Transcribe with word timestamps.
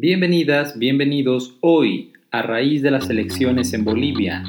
Bienvenidas, 0.00 0.78
bienvenidos 0.78 1.56
hoy 1.60 2.12
a 2.30 2.42
raíz 2.42 2.82
de 2.82 2.92
las 2.92 3.10
elecciones 3.10 3.72
en 3.72 3.84
Bolivia. 3.84 4.44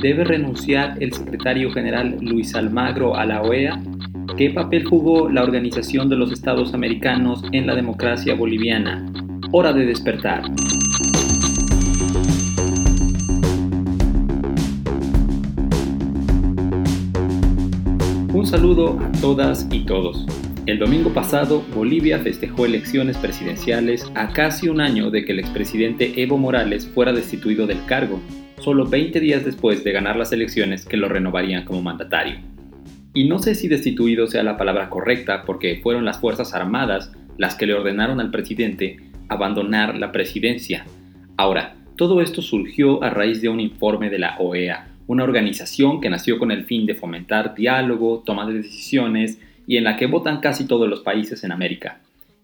¿Debe 0.00 0.22
renunciar 0.22 1.02
el 1.02 1.12
secretario 1.12 1.72
general 1.72 2.18
Luis 2.20 2.54
Almagro 2.54 3.16
a 3.16 3.26
la 3.26 3.42
OEA? 3.42 3.82
¿Qué 4.36 4.50
papel 4.50 4.84
jugó 4.84 5.28
la 5.28 5.42
Organización 5.42 6.08
de 6.08 6.14
los 6.14 6.30
Estados 6.30 6.74
Americanos 6.74 7.42
en 7.50 7.66
la 7.66 7.74
democracia 7.74 8.36
boliviana? 8.36 9.04
Hora 9.50 9.72
de 9.72 9.84
despertar. 9.84 10.44
Un 18.32 18.46
saludo 18.46 18.96
a 19.00 19.10
todas 19.20 19.66
y 19.72 19.84
todos. 19.86 20.24
El 20.66 20.78
domingo 20.78 21.12
pasado, 21.12 21.62
Bolivia 21.74 22.20
festejó 22.20 22.64
elecciones 22.64 23.18
presidenciales 23.18 24.10
a 24.14 24.32
casi 24.32 24.70
un 24.70 24.80
año 24.80 25.10
de 25.10 25.26
que 25.26 25.32
el 25.32 25.40
expresidente 25.40 26.22
Evo 26.22 26.38
Morales 26.38 26.86
fuera 26.86 27.12
destituido 27.12 27.66
del 27.66 27.84
cargo, 27.84 28.18
solo 28.60 28.86
20 28.86 29.20
días 29.20 29.44
después 29.44 29.84
de 29.84 29.92
ganar 29.92 30.16
las 30.16 30.32
elecciones 30.32 30.86
que 30.86 30.96
lo 30.96 31.10
renovarían 31.10 31.66
como 31.66 31.82
mandatario. 31.82 32.38
Y 33.12 33.28
no 33.28 33.40
sé 33.40 33.54
si 33.54 33.68
destituido 33.68 34.26
sea 34.26 34.42
la 34.42 34.56
palabra 34.56 34.88
correcta 34.88 35.42
porque 35.44 35.80
fueron 35.82 36.06
las 36.06 36.18
Fuerzas 36.18 36.54
Armadas 36.54 37.12
las 37.36 37.56
que 37.56 37.66
le 37.66 37.74
ordenaron 37.74 38.18
al 38.18 38.30
presidente 38.30 38.96
abandonar 39.28 39.98
la 39.98 40.12
presidencia. 40.12 40.86
Ahora, 41.36 41.76
todo 41.96 42.22
esto 42.22 42.40
surgió 42.40 43.04
a 43.04 43.10
raíz 43.10 43.42
de 43.42 43.50
un 43.50 43.60
informe 43.60 44.08
de 44.08 44.18
la 44.18 44.38
OEA, 44.38 44.88
una 45.08 45.24
organización 45.24 46.00
que 46.00 46.08
nació 46.08 46.38
con 46.38 46.50
el 46.50 46.64
fin 46.64 46.86
de 46.86 46.94
fomentar 46.94 47.54
diálogo, 47.54 48.22
toma 48.24 48.46
de 48.46 48.54
decisiones 48.54 49.38
y 49.66 49.76
en 49.76 49.84
la 49.84 49.96
que 49.96 50.06
votan 50.06 50.40
casi 50.40 50.66
todos 50.66 50.88
los 50.88 51.00
países 51.00 51.44
en 51.44 51.52
América. 51.52 52.00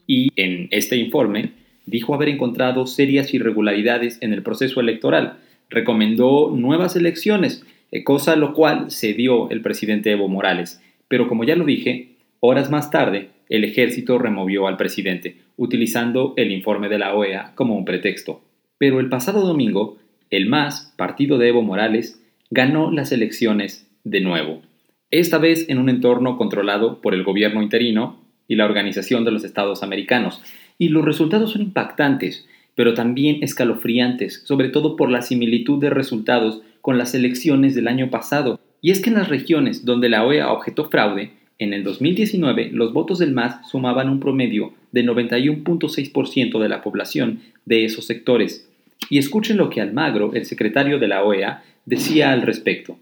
Y 0.07 0.31
en 0.37 0.69
este 0.71 0.97
informe 0.97 1.53
dijo 1.87 2.15
haber 2.15 2.29
encontrado 2.29 2.87
serias 2.87 3.33
irregularidades 3.35 4.19
en 4.21 4.33
el 4.33 4.43
proceso 4.43 4.81
electoral, 4.81 5.39
recomendó 5.69 6.53
nuevas 6.55 6.97
elecciones, 6.97 7.65
eh, 7.93 8.05
cosa 8.05 8.33
a 8.33 8.37
lo 8.37 8.55
cual 8.55 8.91
se 8.91 9.15
dio 9.15 9.51
el 9.51 9.61
presidente 9.61 10.11
Evo 10.11 10.29
Morales. 10.29 10.81
Pero 11.09 11.29
como 11.29 11.45
ya 11.45 11.57
lo 11.57 11.65
dije, 11.65 12.17
horas 12.41 12.71
más 12.71 12.91
tarde 12.91 13.31
el 13.49 13.65
ejército 13.65 14.19
removió 14.19 14.69
al 14.69 14.77
presidente, 14.77 15.37
utilizando 15.57 16.35
el 16.37 16.53
informe 16.53 16.89
de 16.89 16.99
la 16.99 17.15
OEA 17.15 17.53
como 17.57 17.77
un 17.77 17.85
pretexto. 17.85 18.43
Pero 18.79 19.01
el 19.01 19.09
pasado 19.09 19.45
domingo, 19.45 19.99
el 20.31 20.47
MAS, 20.47 20.95
partido 20.97 21.37
de 21.37 21.49
Evo 21.49 21.63
Morales, 21.63 22.23
ganó 22.51 22.93
las 22.93 23.11
elecciones 23.11 23.89
de 24.05 24.21
nuevo 24.21 24.63
esta 25.11 25.39
vez 25.39 25.69
en 25.69 25.79
un 25.79 25.89
entorno 25.89 26.37
controlado 26.37 27.01
por 27.01 27.15
el 27.15 27.25
gobierno 27.25 27.63
interino 27.63 28.21
y 28.47 28.55
la 28.55 28.65
Organización 28.65 29.25
de 29.25 29.33
los 29.33 29.45
Estados 29.45 29.83
Americanos. 29.83 30.41
Y 30.79 30.89
los 30.89 31.05
resultados 31.05 31.53
son 31.53 31.63
impactantes, 31.63 32.47
pero 32.77 32.95
también 32.95 33.43
escalofriantes, 33.43 34.43
sobre 34.45 34.69
todo 34.69 34.97
por 34.97 35.11
la 35.11 35.23
similitud 35.23 35.81
de 35.81 35.91
resultados 35.91 36.63
con 36.81 36.97
las 36.97 37.15
elecciones 37.15 37.75
del 37.75 37.89
año 37.89 38.11
pasado. 38.11 38.61
Y 38.81 38.93
es 38.93 39.01
que 39.01 39.11
en 39.11 39.17
las 39.17 39.29
regiones 39.29 39.85
donde 39.85 40.09
la 40.09 40.25
OEA 40.25 40.53
objetó 40.53 40.89
fraude, 40.89 41.33
en 41.59 41.75
el 41.75 41.85
2019 41.85 42.71
los 42.73 42.93
votos 42.93 43.19
del 43.19 43.33
MAS 43.33 43.69
sumaban 43.69 44.09
un 44.09 44.21
promedio 44.21 44.73
de 44.93 45.05
91.6% 45.05 46.59
de 46.59 46.69
la 46.69 46.83
población 46.83 47.41
de 47.67 47.85
esos 47.85 48.07
sectores. 48.07 48.69
Y 49.11 49.19
escuchen 49.19 49.57
lo 49.57 49.71
que 49.71 49.81
Almagro, 49.81 50.33
el 50.35 50.47
secretario 50.47 50.99
de 50.99 51.09
la 51.09 51.23
OEA, 51.25 51.65
decía 51.85 52.33
al 52.33 52.43
respecto 52.43 52.97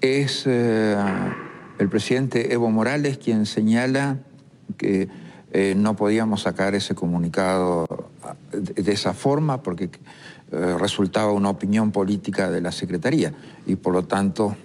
es 0.00 0.44
eh, 0.46 0.96
el 1.78 1.88
presidente 1.88 2.52
Evo 2.52 2.70
Morales 2.70 3.18
quien 3.18 3.46
señala 3.46 4.18
que 4.76 5.08
eh, 5.52 5.74
no 5.76 5.96
podíamos 5.96 6.42
sacar 6.42 6.74
ese 6.74 6.94
comunicado 6.94 7.86
de, 8.52 8.92
esa 8.92 9.14
forma 9.14 9.62
porque 9.62 9.84
eh, 10.52 10.76
resultaba 10.78 11.32
una 11.32 11.50
opinión 11.50 11.92
política 11.92 12.50
de 12.50 12.60
la 12.60 12.72
Secretaría 12.72 13.32
y 13.66 13.76
por 13.76 13.92
lo 13.92 14.04
tanto, 14.04 14.56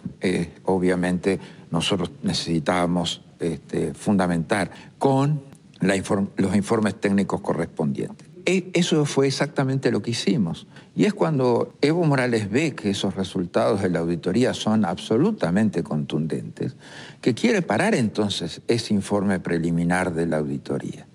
obviamente, 0.66 1.40
nosotros 1.72 2.12
necesitábamos 2.24 3.24
este, 3.40 3.94
fundamentar 3.94 4.72
con 4.98 5.42
los 5.80 6.56
informes 6.56 6.96
técnicos 6.96 7.42
correspondientes. 7.42 8.31
E, 8.46 8.72
eso 8.74 9.06
fue 9.06 9.28
exactamente 9.28 9.92
lo 9.92 10.02
que 10.02 10.12
hicimos. 10.12 10.68
Y 10.96 11.06
es 11.06 11.14
cuando 11.14 11.74
Evo 11.82 12.04
Morales 12.04 12.50
ve 12.50 12.76
que 12.76 12.90
esos 12.90 13.16
resultados 13.16 13.82
de 13.82 13.90
la 13.90 14.00
auditoría 14.00 14.54
son 14.54 14.86
absolutamente 14.86 15.84
contundentes, 15.84 16.76
que 17.22 17.34
quiere 17.34 17.62
parar 17.62 17.96
entonces 17.96 18.62
ese 18.68 18.94
informe 18.94 19.40
preliminar 19.40 20.14
de 20.14 20.28
la 20.28 20.38
auditoría. 20.38 21.08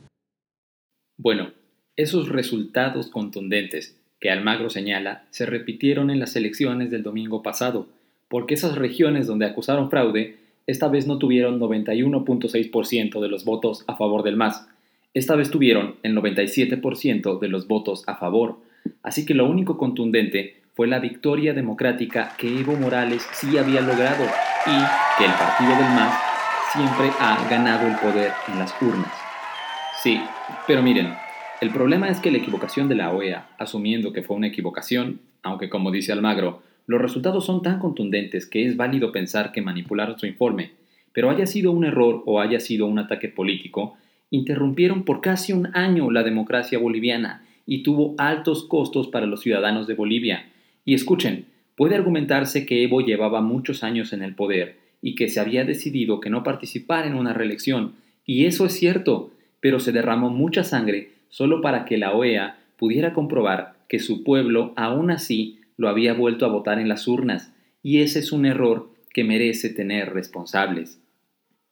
Bueno, 1.18 1.52
esos 1.96 2.28
resultados 2.28 3.08
contundentes 3.08 3.96
que 4.20 4.30
Almagro 4.30 4.70
señala 4.70 5.24
se 5.30 5.46
repitieron 5.46 6.10
en 6.10 6.20
las 6.20 6.36
elecciones 6.36 6.90
del 6.90 7.02
domingo 7.02 7.42
pasado, 7.42 7.88
porque 8.28 8.54
esas 8.54 8.76
regiones 8.76 9.26
donde 9.26 9.46
acusaron 9.46 9.90
fraude 9.90 10.36
esta 10.66 10.88
vez 10.88 11.06
no 11.06 11.18
tuvieron 11.18 11.60
91.6% 11.60 13.20
de 13.20 13.28
los 13.28 13.44
votos 13.44 13.84
a 13.86 13.96
favor 13.96 14.24
del 14.24 14.36
MAS, 14.36 14.66
esta 15.16 15.34
vez 15.34 15.50
tuvieron 15.50 15.94
el 16.02 16.14
97% 16.14 17.38
de 17.38 17.48
los 17.48 17.66
votos 17.66 18.04
a 18.06 18.16
favor, 18.16 18.58
así 19.02 19.24
que 19.24 19.32
lo 19.32 19.48
único 19.48 19.78
contundente 19.78 20.60
fue 20.74 20.88
la 20.88 20.98
victoria 20.98 21.54
democrática 21.54 22.34
que 22.36 22.60
Evo 22.60 22.76
Morales 22.76 23.26
sí 23.32 23.56
había 23.56 23.80
logrado 23.80 24.24
y 24.66 25.16
que 25.16 25.24
el 25.24 25.32
partido 25.32 25.70
del 25.70 25.94
MAS 25.94 26.18
siempre 26.70 27.08
ha 27.18 27.48
ganado 27.48 27.86
el 27.86 27.94
poder 27.94 28.30
en 28.48 28.58
las 28.58 28.74
urnas. 28.82 29.10
Sí, 30.02 30.20
pero 30.66 30.82
miren, 30.82 31.14
el 31.62 31.70
problema 31.70 32.10
es 32.10 32.20
que 32.20 32.30
la 32.30 32.36
equivocación 32.36 32.86
de 32.86 32.96
la 32.96 33.10
OEA, 33.10 33.48
asumiendo 33.56 34.12
que 34.12 34.22
fue 34.22 34.36
una 34.36 34.48
equivocación, 34.48 35.20
aunque 35.42 35.70
como 35.70 35.90
dice 35.92 36.12
Almagro, 36.12 36.60
los 36.86 37.00
resultados 37.00 37.46
son 37.46 37.62
tan 37.62 37.78
contundentes 37.78 38.44
que 38.44 38.66
es 38.66 38.76
válido 38.76 39.12
pensar 39.12 39.52
que 39.52 39.62
manipularon 39.62 40.18
su 40.18 40.26
informe, 40.26 40.72
pero 41.14 41.30
haya 41.30 41.46
sido 41.46 41.72
un 41.72 41.86
error 41.86 42.22
o 42.26 42.38
haya 42.38 42.60
sido 42.60 42.84
un 42.84 42.98
ataque 42.98 43.30
político, 43.30 43.96
interrumpieron 44.30 45.04
por 45.04 45.20
casi 45.20 45.52
un 45.52 45.68
año 45.74 46.10
la 46.10 46.22
democracia 46.22 46.78
boliviana 46.78 47.44
y 47.66 47.82
tuvo 47.82 48.14
altos 48.18 48.64
costos 48.64 49.08
para 49.08 49.26
los 49.26 49.40
ciudadanos 49.40 49.86
de 49.86 49.94
Bolivia. 49.94 50.46
Y 50.84 50.94
escuchen, 50.94 51.46
puede 51.76 51.96
argumentarse 51.96 52.66
que 52.66 52.82
Evo 52.82 53.00
llevaba 53.00 53.40
muchos 53.40 53.82
años 53.82 54.12
en 54.12 54.22
el 54.22 54.34
poder 54.34 54.78
y 55.02 55.14
que 55.14 55.28
se 55.28 55.40
había 55.40 55.64
decidido 55.64 56.20
que 56.20 56.30
no 56.30 56.42
participara 56.42 57.06
en 57.06 57.14
una 57.14 57.32
reelección, 57.32 57.94
y 58.24 58.46
eso 58.46 58.66
es 58.66 58.72
cierto, 58.72 59.30
pero 59.60 59.78
se 59.78 59.92
derramó 59.92 60.30
mucha 60.30 60.64
sangre 60.64 61.10
solo 61.28 61.60
para 61.60 61.84
que 61.84 61.98
la 61.98 62.12
OEA 62.14 62.58
pudiera 62.76 63.12
comprobar 63.12 63.76
que 63.88 63.98
su 63.98 64.24
pueblo 64.24 64.72
aún 64.76 65.10
así 65.10 65.60
lo 65.76 65.88
había 65.88 66.14
vuelto 66.14 66.46
a 66.46 66.48
votar 66.48 66.78
en 66.78 66.88
las 66.88 67.06
urnas, 67.06 67.52
y 67.82 68.00
ese 68.00 68.18
es 68.18 68.32
un 68.32 68.46
error 68.46 68.90
que 69.12 69.24
merece 69.24 69.70
tener 69.70 70.12
responsables. 70.12 71.00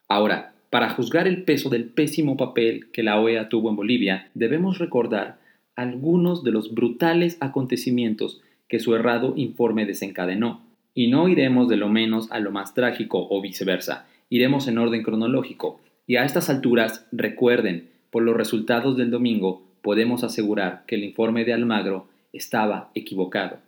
Ahora, 0.09 0.54
para 0.75 0.91
juzgar 0.91 1.29
el 1.29 1.45
peso 1.45 1.71
del 1.71 1.85
pésimo 1.85 2.37
papel 2.37 2.91
que 2.91 3.05
la 3.05 3.21
OEA 3.21 3.49
tuvo 3.49 3.71
en 3.71 3.77
Bolivia, 3.77 4.33
debemos 4.35 4.79
recordar 4.79 5.39
algunos 5.77 6.43
de 6.43 6.51
los 6.51 6.75
brutales 6.75 7.37
acontecimientos 7.39 8.41
que 8.67 8.81
su 8.81 8.93
errado 8.97 9.35
informe 9.37 9.87
desencadenó. 9.87 10.67
Y 10.93 11.07
no 11.07 11.29
iremos 11.29 11.69
de 11.69 11.77
lo 11.77 11.89
menos 11.89 12.29
a 12.33 12.41
lo 12.41 12.51
más 12.51 12.75
trágico 12.75 13.25
o 13.31 13.41
viceversa, 13.41 14.09
iremos 14.31 14.67
en 14.67 14.79
orden 14.79 15.05
cronológico. 15.05 15.81
Y 16.09 16.17
a 16.17 16.25
estas 16.25 16.51
alturas, 16.51 17.07
recuerden, 17.13 17.91
por 18.11 18.25
los 18.25 18.37
resultados 18.37 18.97
del 18.97 19.13
domingo, 19.13 19.63
podemos 19.81 20.25
asegurar 20.25 20.83
que 20.89 20.97
el 20.97 21.05
informe 21.05 21.45
de 21.45 21.53
Almagro 21.53 22.09
estaba 22.33 22.91
equivocado. 22.97 23.59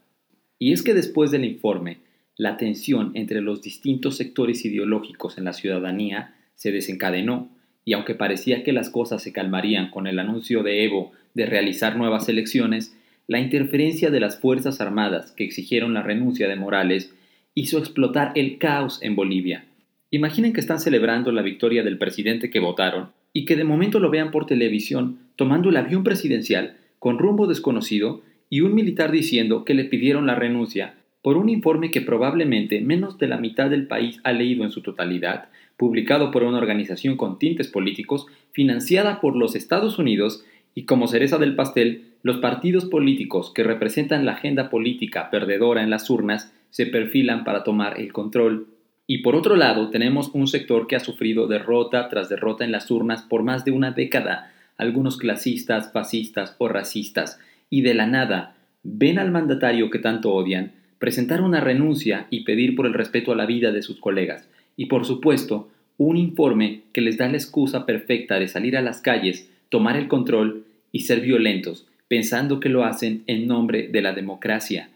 Y 0.59 0.73
es 0.73 0.83
que 0.83 0.93
después 0.93 1.31
del 1.31 1.45
informe, 1.45 1.99
la 2.37 2.57
tensión 2.57 3.13
entre 3.15 3.43
los 3.43 3.63
distintos 3.63 4.17
sectores 4.17 4.65
ideológicos 4.65 5.39
en 5.39 5.45
la 5.45 5.53
ciudadanía 5.53 6.33
se 6.57 6.73
desencadenó, 6.73 7.49
y 7.85 7.93
aunque 7.93 8.17
parecía 8.17 8.65
que 8.65 8.73
las 8.73 8.91
cosas 8.91 9.23
se 9.23 9.33
calmarían 9.33 9.91
con 9.91 10.09
el 10.09 10.19
anuncio 10.19 10.65
de 10.65 10.85
Evo 10.85 11.13
de 11.35 11.47
realizar 11.47 11.97
nuevas 11.97 12.29
elecciones, 12.29 12.97
la 13.29 13.39
interferencia 13.39 14.11
de 14.11 14.19
las 14.19 14.41
Fuerzas 14.41 14.81
Armadas 14.81 15.33
que 15.33 15.45
exigieron 15.45 15.95
la 15.95 16.03
renuncia 16.03 16.49
de 16.49 16.57
Morales 16.57 17.15
hizo 17.55 17.79
explotar 17.79 18.33
el 18.35 18.59
caos 18.59 18.99
en 19.03 19.15
Bolivia. 19.15 19.65
Imaginen 20.11 20.53
que 20.53 20.61
están 20.61 20.81
celebrando 20.81 21.31
la 21.33 21.43
victoria 21.43 21.83
del 21.83 21.99
presidente 21.99 22.51
que 22.51 22.61
votaron 22.61 23.11
y 23.33 23.45
que 23.45 23.57
de 23.57 23.65
momento 23.65 24.01
lo 24.01 24.11
vean 24.11 24.31
por 24.31 24.47
televisión 24.47 25.19
tomando 25.37 25.71
el 25.71 25.77
avión 25.77 26.05
presidencial 26.05 26.77
con 26.99 27.19
rumbo 27.19 27.47
desconocido 27.47 28.23
y 28.49 28.61
un 28.61 28.75
militar 28.75 29.11
diciendo 29.11 29.65
que 29.65 29.75
le 29.75 29.85
pidieron 29.85 30.27
la 30.27 30.35
renuncia 30.35 30.95
por 31.23 31.37
un 31.37 31.49
informe 31.49 31.91
que 31.91 32.01
probablemente 32.01 32.81
menos 32.81 33.19
de 33.19 33.27
la 33.27 33.37
mitad 33.37 33.69
del 33.69 33.89
país 33.89 34.21
ha 34.23 34.33
leído 34.33 34.65
en 34.65 34.71
su 34.71 34.81
totalidad 34.81 35.49
publicado 35.77 36.31
por 36.31 36.43
una 36.43 36.59
organización 36.59 37.17
con 37.17 37.39
tintes 37.39 37.69
políticos, 37.69 38.27
financiada 38.53 39.21
por 39.21 39.37
los 39.37 39.55
Estados 39.55 39.99
Unidos, 39.99 40.45
y 40.75 40.85
como 40.85 41.09
cereza 41.09 41.39
del 41.39 41.55
pastel, 41.55 42.13
los 42.23 42.39
partidos 42.39 42.85
políticos 42.85 43.53
que 43.55 43.65
representan 43.65 44.27
la 44.27 44.33
agenda 44.33 44.69
política 44.69 45.31
perdedora 45.31 45.83
en 45.83 45.91
las 45.91 46.11
urnas 46.11 46.53
se 46.71 46.87
perfilan 46.87 47.45
para 47.45 47.65
tomar 47.65 48.01
el 48.01 48.13
control. 48.13 48.67
Y 49.07 49.19
por 49.19 49.37
otro 49.37 49.57
lado, 49.57 49.91
tenemos 49.91 50.31
un 50.35 50.49
sector 50.49 50.87
que 50.87 50.97
ha 50.97 51.01
sufrido 51.01 51.47
derrota 51.47 52.09
tras 52.09 52.29
derrota 52.29 52.65
en 52.65 52.73
las 52.73 52.91
urnas 52.91 53.23
por 53.23 53.43
más 53.43 53.65
de 53.65 53.71
una 53.71 53.93
década, 53.93 54.53
algunos 54.77 55.17
clasistas, 55.17 55.93
fascistas 55.93 56.57
o 56.59 56.69
racistas, 56.69 57.39
y 57.71 57.83
de 57.83 57.95
la 57.95 58.07
nada 58.07 58.57
ven 58.83 59.19
al 59.19 59.31
mandatario 59.31 59.91
que 59.91 59.99
tanto 59.99 60.33
odian 60.33 60.73
presentar 60.99 61.43
una 61.43 61.61
renuncia 61.61 62.27
y 62.31 62.45
pedir 62.45 62.75
por 62.75 62.87
el 62.87 62.95
respeto 62.95 63.33
a 63.33 63.37
la 63.37 63.47
vida 63.47 63.73
de 63.73 63.83
sus 63.83 64.01
colegas, 64.01 64.49
y 64.77 64.87
por 64.87 65.05
supuesto, 65.05 65.69
un 65.99 66.17
informe 66.17 66.83
que 66.93 67.01
les 67.01 67.17
da 67.17 67.29
la 67.29 67.37
excusa 67.37 67.87
perfecta 67.87 68.39
de 68.39 68.49
salir 68.49 68.77
a 68.77 68.83
las 68.83 69.01
calles, 69.01 69.51
tomar 69.71 69.97
el 69.97 70.09
control 70.09 70.65
y 70.93 71.01
ser 71.01 71.21
violentos, 71.21 71.87
pensando 72.09 72.61
que 72.61 72.69
lo 72.69 72.85
hacen 72.85 73.23
en 73.27 73.47
nombre 73.47 73.89
de 73.89 74.03
la 74.03 74.13
democracia. 74.13 74.91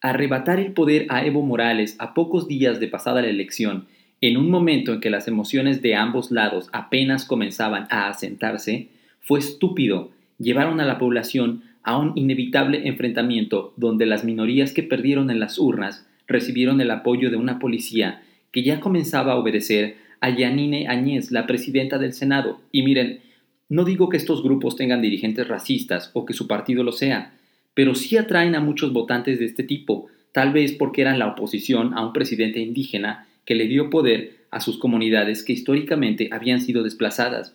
Arrebatar 0.00 0.58
el 0.58 0.72
poder 0.72 1.06
a 1.08 1.24
Evo 1.24 1.42
Morales 1.42 1.96
a 1.98 2.14
pocos 2.14 2.48
días 2.48 2.80
de 2.80 2.88
pasada 2.88 3.20
la 3.20 3.28
elección, 3.28 3.86
en 4.20 4.36
un 4.36 4.50
momento 4.50 4.94
en 4.94 5.00
que 5.00 5.10
las 5.10 5.28
emociones 5.28 5.82
de 5.82 5.94
ambos 5.94 6.30
lados 6.30 6.68
apenas 6.72 7.24
comenzaban 7.24 7.86
a 7.90 8.08
asentarse, 8.08 8.88
fue 9.20 9.38
estúpido. 9.38 10.10
Llevaron 10.38 10.80
a 10.80 10.84
la 10.84 10.98
población 10.98 11.62
a 11.82 11.98
un 11.98 12.12
inevitable 12.16 12.88
enfrentamiento 12.88 13.72
donde 13.76 14.06
las 14.06 14.24
minorías 14.24 14.72
que 14.72 14.82
perdieron 14.82 15.30
en 15.30 15.40
las 15.40 15.58
urnas 15.58 16.06
recibieron 16.26 16.80
el 16.80 16.90
apoyo 16.90 17.30
de 17.30 17.36
una 17.36 17.58
policía 17.58 18.22
que 18.52 18.62
ya 18.62 18.80
comenzaba 18.80 19.32
a 19.32 19.36
obedecer 19.36 19.96
a 20.20 20.30
Yanine 20.30 20.88
Añez, 20.88 21.30
la 21.30 21.46
presidenta 21.46 21.98
del 21.98 22.12
Senado. 22.12 22.60
Y 22.72 22.82
miren, 22.82 23.20
no 23.68 23.84
digo 23.84 24.08
que 24.08 24.16
estos 24.16 24.42
grupos 24.42 24.76
tengan 24.76 25.02
dirigentes 25.02 25.46
racistas 25.46 26.10
o 26.14 26.24
que 26.24 26.32
su 26.32 26.46
partido 26.46 26.82
lo 26.82 26.92
sea, 26.92 27.34
pero 27.74 27.94
sí 27.94 28.16
atraen 28.16 28.54
a 28.54 28.60
muchos 28.60 28.92
votantes 28.92 29.38
de 29.38 29.44
este 29.44 29.62
tipo, 29.62 30.06
tal 30.32 30.52
vez 30.52 30.72
porque 30.72 31.02
eran 31.02 31.18
la 31.18 31.28
oposición 31.28 31.94
a 31.94 32.04
un 32.04 32.12
presidente 32.12 32.60
indígena 32.60 33.28
que 33.44 33.54
le 33.54 33.66
dio 33.66 33.90
poder 33.90 34.38
a 34.50 34.60
sus 34.60 34.78
comunidades 34.78 35.42
que 35.42 35.52
históricamente 35.52 36.28
habían 36.32 36.60
sido 36.60 36.82
desplazadas. 36.82 37.54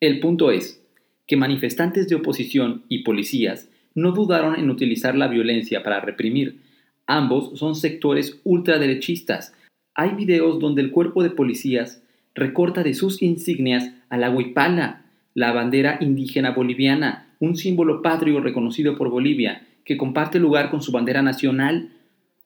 El 0.00 0.20
punto 0.20 0.50
es 0.50 0.82
que 1.26 1.36
manifestantes 1.36 2.08
de 2.08 2.16
oposición 2.16 2.82
y 2.88 3.04
policías 3.04 3.68
no 3.94 4.12
dudaron 4.12 4.58
en 4.58 4.70
utilizar 4.70 5.16
la 5.16 5.28
violencia 5.28 5.82
para 5.82 6.00
reprimir. 6.00 6.60
Ambos 7.06 7.58
son 7.58 7.74
sectores 7.74 8.40
ultraderechistas. 8.44 9.52
Hay 9.94 10.10
videos 10.10 10.60
donde 10.60 10.82
el 10.82 10.90
cuerpo 10.90 11.22
de 11.22 11.30
policías 11.30 12.02
recorta 12.34 12.82
de 12.82 12.94
sus 12.94 13.22
insignias 13.22 13.92
a 14.08 14.16
la 14.16 14.30
huipala, 14.30 15.04
la 15.34 15.52
bandera 15.52 15.98
indígena 16.00 16.52
boliviana, 16.52 17.34
un 17.40 17.56
símbolo 17.56 18.02
patrio 18.02 18.40
reconocido 18.40 18.96
por 18.96 19.08
Bolivia, 19.08 19.66
que 19.84 19.96
comparte 19.96 20.38
lugar 20.38 20.70
con 20.70 20.82
su 20.82 20.92
bandera 20.92 21.22
nacional. 21.22 21.92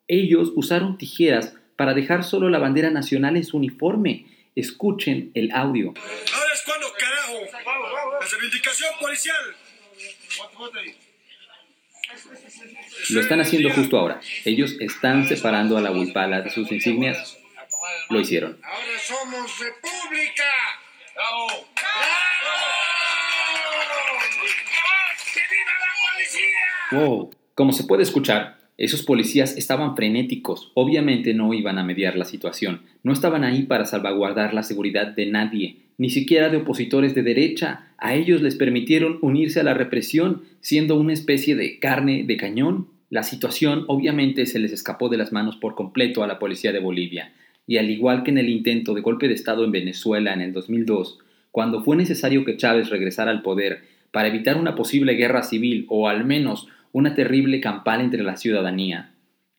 Ellos 0.08 0.52
usaron 0.56 0.96
tijeras 0.96 1.54
para 1.76 1.94
dejar 1.94 2.24
solo 2.24 2.48
la 2.48 2.58
bandera 2.58 2.90
nacional 2.90 3.36
en 3.36 3.44
su 3.44 3.56
uniforme. 3.56 4.26
Escuchen 4.54 5.30
el 5.34 5.50
audio. 5.52 5.88
Ahora 5.88 6.54
es 6.54 6.62
cuando, 6.64 6.86
carajo, 6.98 7.34
la 8.20 8.26
reivindicación 8.26 8.90
policial. 9.00 9.36
Lo 13.10 13.20
están 13.20 13.40
haciendo 13.40 13.70
justo 13.70 13.98
ahora. 13.98 14.20
Ellos 14.44 14.76
están 14.80 15.26
separando 15.28 15.76
a 15.76 15.80
la 15.80 15.90
huipala 15.90 16.40
de 16.40 16.50
sus 16.50 16.70
insignias. 16.72 17.36
Lo 18.10 18.20
hicieron. 18.20 18.58
Ahora 18.62 18.98
somos 18.98 19.58
república. 19.58 20.44
¡Bravo! 21.14 21.46
¡Que 25.32 25.40
viva 25.50 25.72
la 25.80 25.92
policía! 26.12 27.06
Wow. 27.06 27.30
Como 27.54 27.72
se 27.72 27.84
puede 27.84 28.02
escuchar, 28.02 28.58
esos 28.76 29.02
policías 29.02 29.56
estaban 29.56 29.94
frenéticos, 29.94 30.72
obviamente 30.74 31.32
no 31.32 31.54
iban 31.54 31.78
a 31.78 31.84
mediar 31.84 32.16
la 32.16 32.24
situación, 32.24 32.80
no 33.02 33.12
estaban 33.12 33.44
ahí 33.44 33.62
para 33.62 33.86
salvaguardar 33.86 34.52
la 34.52 34.64
seguridad 34.64 35.08
de 35.08 35.26
nadie, 35.26 35.76
ni 35.96 36.10
siquiera 36.10 36.48
de 36.48 36.56
opositores 36.56 37.14
de 37.14 37.22
derecha, 37.22 37.86
a 37.98 38.14
ellos 38.14 38.42
les 38.42 38.56
permitieron 38.56 39.18
unirse 39.22 39.60
a 39.60 39.64
la 39.64 39.74
represión, 39.74 40.42
siendo 40.60 40.96
una 40.96 41.12
especie 41.12 41.54
de 41.54 41.78
carne 41.78 42.24
de 42.24 42.36
cañón. 42.36 42.88
La 43.10 43.22
situación 43.22 43.84
obviamente 43.86 44.46
se 44.46 44.58
les 44.58 44.72
escapó 44.72 45.08
de 45.08 45.18
las 45.18 45.32
manos 45.32 45.56
por 45.56 45.76
completo 45.76 46.24
a 46.24 46.26
la 46.26 46.40
policía 46.40 46.72
de 46.72 46.80
Bolivia, 46.80 47.32
y 47.66 47.76
al 47.76 47.90
igual 47.90 48.24
que 48.24 48.32
en 48.32 48.38
el 48.38 48.48
intento 48.48 48.92
de 48.92 49.02
golpe 49.02 49.28
de 49.28 49.34
Estado 49.34 49.64
en 49.64 49.70
Venezuela 49.70 50.34
en 50.34 50.40
el 50.40 50.52
2002, 50.52 51.20
cuando 51.52 51.84
fue 51.84 51.96
necesario 51.96 52.44
que 52.44 52.56
Chávez 52.56 52.90
regresara 52.90 53.30
al 53.30 53.42
poder 53.42 53.84
para 54.10 54.28
evitar 54.28 54.56
una 54.56 54.74
posible 54.74 55.14
guerra 55.14 55.44
civil 55.44 55.86
o 55.88 56.08
al 56.08 56.24
menos 56.24 56.68
una 56.94 57.16
terrible 57.16 57.60
campana 57.60 58.04
entre 58.04 58.22
la 58.22 58.36
ciudadanía. 58.36 59.10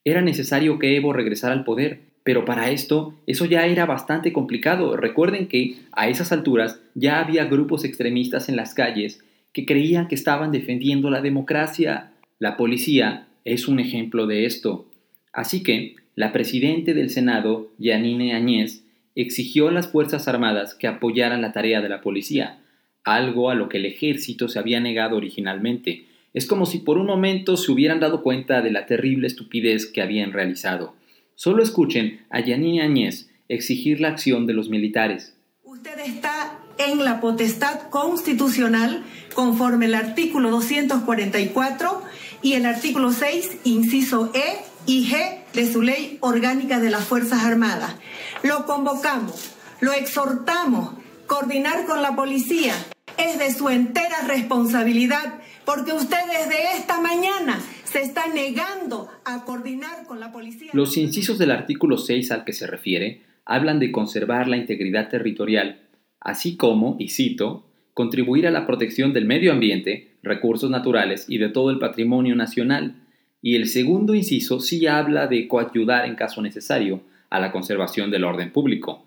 Era 0.06 0.22
necesario 0.22 0.80
que 0.80 0.96
Evo 0.96 1.12
regresara 1.12 1.54
al 1.54 1.66
poder, 1.66 2.00
pero 2.24 2.46
para 2.46 2.72
esto 2.72 3.14
eso 3.28 3.44
ya 3.46 3.68
era 3.68 3.86
bastante 3.86 4.32
complicado. 4.32 4.96
Recuerden 4.96 5.48
que 5.48 5.76
a 5.92 6.08
esas 6.08 6.32
alturas 6.32 6.80
ya 6.96 7.20
había 7.20 7.46
grupos 7.46 7.84
extremistas 7.84 8.48
en 8.48 8.56
las 8.56 8.74
calles 8.74 9.22
que 9.52 9.66
creían 9.66 10.08
que 10.08 10.16
estaban 10.16 10.54
defendiendo 10.54 11.10
la 11.10 11.22
democracia. 11.22 12.14
La 12.40 12.56
policía 12.56 13.28
es 13.44 13.68
un 13.68 13.82
ejemplo 13.82 14.28
de 14.28 14.46
esto. 14.46 14.90
Así 15.34 15.62
que 15.62 15.96
la 16.16 16.32
presidente 16.32 16.94
del 16.94 17.10
Senado, 17.10 17.70
Yanine 17.78 18.34
Añez, 18.34 18.86
exigió 19.14 19.68
a 19.68 19.74
las 19.74 19.90
Fuerzas 19.90 20.30
Armadas 20.30 20.74
que 20.74 20.88
apoyaran 20.88 21.42
la 21.42 21.52
tarea 21.52 21.82
de 21.82 21.90
la 21.90 22.00
policía, 22.00 22.60
algo 23.04 23.50
a 23.50 23.56
lo 23.56 23.68
que 23.68 23.78
el 23.78 23.86
ejército 23.86 24.48
se 24.48 24.58
había 24.58 24.80
negado 24.80 25.18
originalmente, 25.18 26.06
es 26.36 26.46
como 26.46 26.66
si 26.66 26.80
por 26.80 26.98
un 26.98 27.08
momento 27.08 27.56
se 27.56 27.72
hubieran 27.72 28.02
dado 28.02 28.22
cuenta 28.22 28.62
de 28.62 28.70
la 28.70 28.86
terrible 28.86 29.26
estupidez 29.26 29.86
que 29.86 30.02
habían 30.02 30.34
realizado. 30.34 30.94
Solo 31.34 31.64
escuchen 31.64 32.26
a 32.30 32.42
Yanine 32.42 32.82
Añez 32.82 33.30
exigir 33.48 34.02
la 34.02 34.10
acción 34.10 34.46
de 34.46 34.54
los 34.54 34.70
militares. 34.70 35.34
Usted 35.64 35.98
está 36.00 36.60
en 36.78 37.06
la 37.06 37.22
potestad 37.22 37.90
constitucional 37.90 39.02
conforme 39.34 39.86
el 39.86 39.96
artículo 39.96 40.52
244 40.52 42.04
y 42.42 42.54
el 42.54 42.66
artículo 42.66 43.14
6, 43.14 43.60
inciso 43.64 44.32
E 44.36 44.58
y 44.86 45.10
G 45.10 45.40
de 45.54 45.72
su 45.72 45.82
ley 45.82 46.18
orgánica 46.20 46.82
de 46.82 46.90
las 46.90 47.06
Fuerzas 47.06 47.46
Armadas. 47.46 47.96
Lo 48.44 48.66
convocamos, 48.66 49.54
lo 49.80 49.94
exhortamos, 49.94 50.96
coordinar 51.28 51.86
con 51.86 52.02
la 52.02 52.14
policía. 52.14 52.74
Es 53.18 53.40
de 53.40 53.52
su 53.52 53.70
entera 53.70 54.28
responsabilidad 54.28 55.40
porque 55.66 55.94
ustedes 55.94 56.50
de 56.50 56.78
esta 56.78 57.02
mañana 57.02 57.60
se 57.84 58.02
están 58.02 58.34
negando 58.34 59.10
a 59.24 59.46
coordinar 59.46 60.06
con 60.06 60.20
la 60.20 60.32
policía. 60.32 60.72
Los 60.74 60.98
incisos 60.98 61.38
del 61.38 61.52
artículo 61.52 61.98
6 61.98 62.32
al 62.32 62.44
que 62.44 62.54
se 62.54 62.68
refiere 62.68 63.22
hablan 63.46 63.80
de 63.80 63.92
conservar 63.92 64.48
la 64.48 64.58
integridad 64.58 65.10
territorial, 65.10 65.80
así 66.20 66.58
como, 66.58 66.98
y 67.00 67.10
cito, 67.10 67.66
contribuir 67.94 68.48
a 68.48 68.52
la 68.52 68.68
protección 68.68 69.14
del 69.14 69.26
medio 69.26 69.52
ambiente, 69.54 70.18
recursos 70.22 70.70
naturales 70.70 71.26
y 71.30 71.38
de 71.38 71.50
todo 71.50 71.70
el 71.70 71.80
patrimonio 71.80 72.36
nacional. 72.36 72.96
Y 73.42 73.56
el 73.56 73.68
segundo 73.68 74.14
inciso 74.14 74.60
sí 74.60 74.88
habla 74.88 75.28
de 75.28 75.48
coayudar 75.48 76.06
en 76.06 76.16
caso 76.16 76.42
necesario 76.42 77.02
a 77.30 77.40
la 77.40 77.52
conservación 77.52 78.12
del 78.12 78.26
orden 78.26 78.52
público, 78.52 79.06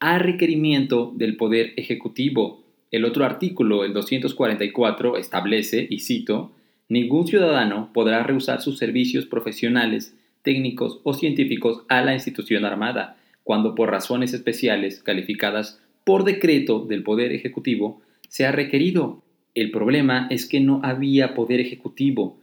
a 0.00 0.18
requerimiento 0.18 1.12
del 1.14 1.36
Poder 1.36 1.72
Ejecutivo, 1.76 2.65
el 2.90 3.04
otro 3.04 3.24
artículo, 3.24 3.84
el 3.84 3.92
244, 3.92 5.16
establece, 5.16 5.86
y 5.90 6.00
cito, 6.00 6.52
ningún 6.88 7.26
ciudadano 7.26 7.90
podrá 7.92 8.22
rehusar 8.22 8.60
sus 8.60 8.78
servicios 8.78 9.26
profesionales, 9.26 10.16
técnicos 10.42 11.00
o 11.02 11.12
científicos 11.12 11.82
a 11.88 12.02
la 12.02 12.14
institución 12.14 12.64
armada, 12.64 13.16
cuando 13.42 13.74
por 13.74 13.90
razones 13.90 14.32
especiales 14.32 15.02
calificadas 15.02 15.80
por 16.04 16.24
decreto 16.24 16.80
del 16.80 17.02
Poder 17.02 17.32
Ejecutivo 17.32 18.00
sea 18.28 18.52
requerido. 18.52 19.22
El 19.54 19.70
problema 19.70 20.28
es 20.30 20.46
que 20.46 20.60
no 20.60 20.80
había 20.84 21.34
Poder 21.34 21.60
Ejecutivo 21.60 22.38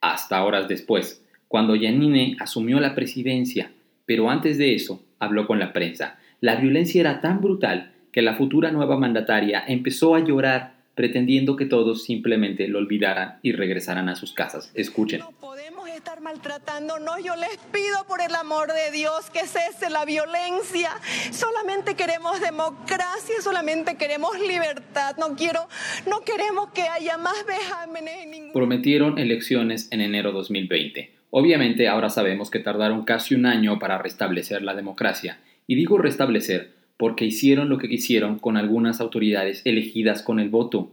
hasta 0.00 0.42
horas 0.44 0.68
después, 0.68 1.24
cuando 1.48 1.76
Yanine 1.76 2.36
asumió 2.40 2.80
la 2.80 2.94
presidencia, 2.94 3.70
pero 4.04 4.30
antes 4.30 4.58
de 4.58 4.74
eso 4.74 5.04
habló 5.18 5.46
con 5.46 5.58
la 5.58 5.72
prensa. 5.72 6.18
La 6.40 6.56
violencia 6.56 7.00
era 7.00 7.20
tan 7.20 7.40
brutal 7.40 7.92
que 8.16 8.22
la 8.22 8.34
futura 8.34 8.70
nueva 8.70 8.96
mandataria 8.96 9.62
empezó 9.68 10.14
a 10.14 10.20
llorar 10.20 10.72
pretendiendo 10.94 11.54
que 11.54 11.66
todos 11.66 12.04
simplemente 12.04 12.66
lo 12.66 12.78
olvidaran 12.78 13.40
y 13.42 13.52
regresaran 13.52 14.08
a 14.08 14.16
sus 14.16 14.32
casas. 14.32 14.72
Escuchen. 14.74 15.20
No 15.20 15.32
podemos 15.32 15.86
estar 15.90 16.22
maltratándonos. 16.22 17.22
Yo 17.22 17.36
les 17.36 17.58
pido 17.70 18.06
por 18.08 18.22
el 18.22 18.34
amor 18.34 18.72
de 18.72 18.90
Dios 18.90 19.28
que 19.30 19.40
cese 19.40 19.90
la 19.90 20.06
violencia. 20.06 20.92
Solamente 21.30 21.94
queremos 21.94 22.40
democracia, 22.40 23.34
solamente 23.42 23.98
queremos 23.98 24.40
libertad. 24.40 25.14
No 25.18 25.36
quiero, 25.36 25.68
no 26.08 26.20
queremos 26.20 26.70
que 26.70 26.84
haya 26.84 27.18
más 27.18 27.44
vejámenes 27.46 28.22
en 28.22 28.30
ningún 28.30 28.52
Prometieron 28.54 29.18
elecciones 29.18 29.88
en 29.90 30.00
enero 30.00 30.32
2020. 30.32 31.12
Obviamente 31.28 31.86
ahora 31.86 32.08
sabemos 32.08 32.50
que 32.50 32.60
tardaron 32.60 33.04
casi 33.04 33.34
un 33.34 33.44
año 33.44 33.78
para 33.78 33.98
restablecer 33.98 34.62
la 34.62 34.74
democracia. 34.74 35.38
Y 35.66 35.74
digo 35.74 35.98
restablecer 35.98 36.76
porque 36.96 37.24
hicieron 37.24 37.68
lo 37.68 37.78
que 37.78 37.88
quisieron 37.88 38.38
con 38.38 38.56
algunas 38.56 39.00
autoridades 39.00 39.62
elegidas 39.64 40.22
con 40.22 40.40
el 40.40 40.48
voto. 40.48 40.90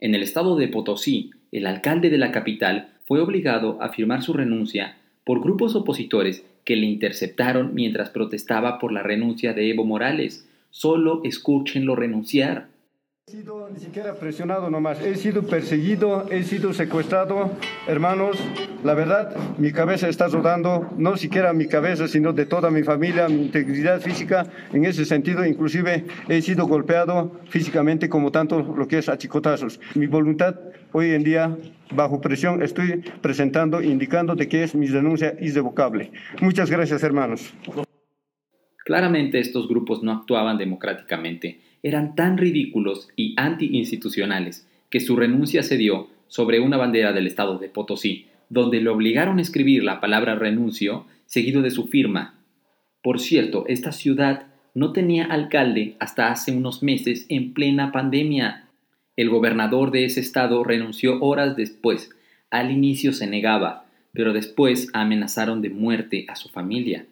En 0.00 0.14
el 0.14 0.22
estado 0.22 0.56
de 0.56 0.68
Potosí, 0.68 1.30
el 1.52 1.66
alcalde 1.66 2.10
de 2.10 2.18
la 2.18 2.32
capital 2.32 2.88
fue 3.06 3.20
obligado 3.20 3.80
a 3.80 3.90
firmar 3.90 4.22
su 4.22 4.32
renuncia 4.32 4.96
por 5.24 5.40
grupos 5.40 5.74
opositores 5.74 6.44
que 6.64 6.76
le 6.76 6.86
interceptaron 6.86 7.74
mientras 7.74 8.10
protestaba 8.10 8.78
por 8.78 8.92
la 8.92 9.02
renuncia 9.02 9.52
de 9.52 9.70
Evo 9.70 9.84
Morales. 9.84 10.48
Solo 10.70 11.20
escúchenlo 11.24 11.94
renunciar. 11.94 12.68
He 13.26 13.38
sido 13.38 13.70
ni 13.70 13.80
siquiera 13.80 14.14
presionado 14.16 14.68
nomás, 14.68 15.00
he 15.00 15.14
sido 15.14 15.44
perseguido, 15.44 16.26
he 16.30 16.42
sido 16.42 16.74
secuestrado. 16.74 17.52
Hermanos, 17.86 18.36
la 18.84 18.92
verdad, 18.92 19.34
mi 19.56 19.72
cabeza 19.72 20.10
está 20.10 20.28
rodando, 20.28 20.90
no 20.98 21.16
siquiera 21.16 21.54
mi 21.54 21.66
cabeza, 21.66 22.06
sino 22.06 22.34
de 22.34 22.44
toda 22.44 22.70
mi 22.70 22.82
familia, 22.82 23.26
mi 23.30 23.46
integridad 23.46 24.02
física. 24.02 24.46
En 24.74 24.84
ese 24.84 25.06
sentido, 25.06 25.42
inclusive 25.46 26.04
he 26.28 26.42
sido 26.42 26.66
golpeado 26.66 27.40
físicamente 27.48 28.10
como 28.10 28.30
tanto 28.30 28.60
lo 28.60 28.86
que 28.86 28.98
es 28.98 29.08
a 29.08 29.16
chicotazos. 29.16 29.80
Mi 29.94 30.06
voluntad 30.06 30.56
hoy 30.92 31.12
en 31.12 31.24
día, 31.24 31.56
bajo 31.94 32.20
presión, 32.20 32.62
estoy 32.62 33.04
presentando, 33.22 33.80
indicando 33.80 34.34
de 34.34 34.48
que 34.48 34.64
es 34.64 34.74
mi 34.74 34.86
denuncia 34.86 35.34
irrevocable. 35.40 36.12
Muchas 36.42 36.70
gracias, 36.70 37.02
hermanos. 37.02 37.54
Claramente 38.84 39.40
estos 39.40 39.66
grupos 39.66 40.02
no 40.02 40.12
actuaban 40.12 40.58
democráticamente 40.58 41.62
eran 41.84 42.16
tan 42.16 42.38
ridículos 42.38 43.08
y 43.14 43.34
anti-institucionales 43.36 44.66
que 44.90 45.00
su 45.00 45.14
renuncia 45.16 45.62
se 45.62 45.76
dio 45.76 46.08
sobre 46.28 46.58
una 46.58 46.78
bandera 46.78 47.12
del 47.12 47.26
estado 47.28 47.58
de 47.58 47.68
Potosí, 47.68 48.26
donde 48.48 48.80
le 48.80 48.88
obligaron 48.88 49.38
a 49.38 49.42
escribir 49.42 49.84
la 49.84 50.00
palabra 50.00 50.34
renuncio 50.34 51.06
seguido 51.26 51.62
de 51.62 51.70
su 51.70 51.86
firma. 51.86 52.40
Por 53.02 53.20
cierto, 53.20 53.66
esta 53.68 53.92
ciudad 53.92 54.46
no 54.72 54.92
tenía 54.92 55.26
alcalde 55.26 55.94
hasta 56.00 56.32
hace 56.32 56.52
unos 56.52 56.82
meses 56.82 57.26
en 57.28 57.52
plena 57.52 57.92
pandemia. 57.92 58.64
El 59.16 59.28
gobernador 59.28 59.90
de 59.90 60.06
ese 60.06 60.20
estado 60.20 60.64
renunció 60.64 61.20
horas 61.20 61.54
después. 61.54 62.10
Al 62.50 62.70
inicio 62.70 63.12
se 63.12 63.26
negaba, 63.26 63.84
pero 64.12 64.32
después 64.32 64.88
amenazaron 64.94 65.60
de 65.60 65.68
muerte 65.68 66.24
a 66.28 66.34
su 66.34 66.48
familia. 66.48 67.04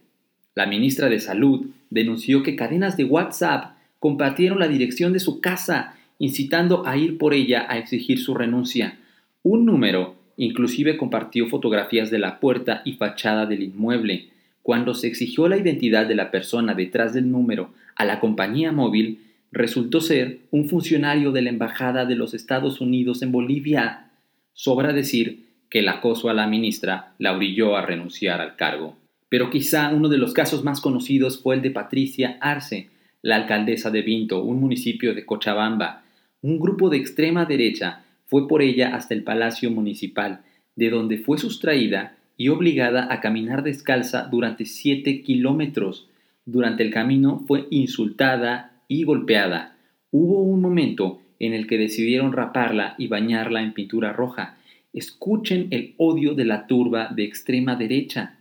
La 0.54 0.66
ministra 0.66 1.08
de 1.08 1.20
Salud 1.20 1.66
denunció 1.90 2.42
que 2.42 2.56
cadenas 2.56 2.96
de 2.96 3.04
WhatsApp 3.04 3.76
compartieron 4.02 4.58
la 4.58 4.66
dirección 4.66 5.12
de 5.12 5.20
su 5.20 5.40
casa, 5.40 5.94
incitando 6.18 6.84
a 6.88 6.96
ir 6.96 7.18
por 7.18 7.34
ella 7.34 7.66
a 7.68 7.78
exigir 7.78 8.18
su 8.18 8.34
renuncia. 8.34 8.98
Un 9.44 9.64
número 9.64 10.16
inclusive 10.36 10.96
compartió 10.96 11.46
fotografías 11.46 12.10
de 12.10 12.18
la 12.18 12.40
puerta 12.40 12.82
y 12.84 12.94
fachada 12.94 13.46
del 13.46 13.62
inmueble. 13.62 14.30
Cuando 14.64 14.94
se 14.94 15.06
exigió 15.06 15.46
la 15.46 15.56
identidad 15.56 16.04
de 16.04 16.16
la 16.16 16.32
persona 16.32 16.74
detrás 16.74 17.14
del 17.14 17.30
número 17.30 17.74
a 17.94 18.04
la 18.04 18.18
compañía 18.18 18.72
móvil, 18.72 19.20
resultó 19.52 20.00
ser 20.00 20.40
un 20.50 20.68
funcionario 20.68 21.30
de 21.30 21.42
la 21.42 21.50
Embajada 21.50 22.04
de 22.04 22.16
los 22.16 22.34
Estados 22.34 22.80
Unidos 22.80 23.22
en 23.22 23.30
Bolivia. 23.30 24.10
Sobra 24.52 24.92
decir 24.92 25.44
que 25.70 25.78
el 25.78 25.88
acoso 25.88 26.28
a 26.28 26.34
la 26.34 26.48
ministra 26.48 27.14
la 27.18 27.36
orilló 27.36 27.76
a 27.76 27.86
renunciar 27.86 28.40
al 28.40 28.56
cargo. 28.56 28.96
Pero 29.28 29.48
quizá 29.48 29.90
uno 29.90 30.08
de 30.08 30.18
los 30.18 30.32
casos 30.32 30.64
más 30.64 30.80
conocidos 30.80 31.40
fue 31.40 31.54
el 31.54 31.62
de 31.62 31.70
Patricia 31.70 32.36
Arce, 32.40 32.90
la 33.22 33.36
alcaldesa 33.36 33.90
de 33.90 34.02
Vinto, 34.02 34.42
un 34.42 34.60
municipio 34.60 35.14
de 35.14 35.24
Cochabamba. 35.24 36.02
Un 36.42 36.58
grupo 36.58 36.90
de 36.90 36.98
extrema 36.98 37.44
derecha 37.44 38.04
fue 38.26 38.48
por 38.48 38.62
ella 38.62 38.94
hasta 38.94 39.14
el 39.14 39.22
Palacio 39.22 39.70
Municipal, 39.70 40.40
de 40.74 40.90
donde 40.90 41.18
fue 41.18 41.38
sustraída 41.38 42.16
y 42.36 42.48
obligada 42.48 43.12
a 43.12 43.20
caminar 43.20 43.62
descalza 43.62 44.24
durante 44.24 44.64
siete 44.64 45.22
kilómetros. 45.22 46.08
Durante 46.44 46.82
el 46.82 46.90
camino 46.90 47.44
fue 47.46 47.68
insultada 47.70 48.82
y 48.88 49.04
golpeada. 49.04 49.76
Hubo 50.10 50.42
un 50.42 50.60
momento 50.60 51.20
en 51.38 51.54
el 51.54 51.66
que 51.68 51.78
decidieron 51.78 52.32
raparla 52.32 52.96
y 52.98 53.06
bañarla 53.06 53.62
en 53.62 53.72
pintura 53.72 54.12
roja. 54.12 54.56
Escuchen 54.92 55.68
el 55.70 55.94
odio 55.96 56.34
de 56.34 56.44
la 56.44 56.66
turba 56.66 57.08
de 57.14 57.24
extrema 57.24 57.76
derecha. 57.76 58.38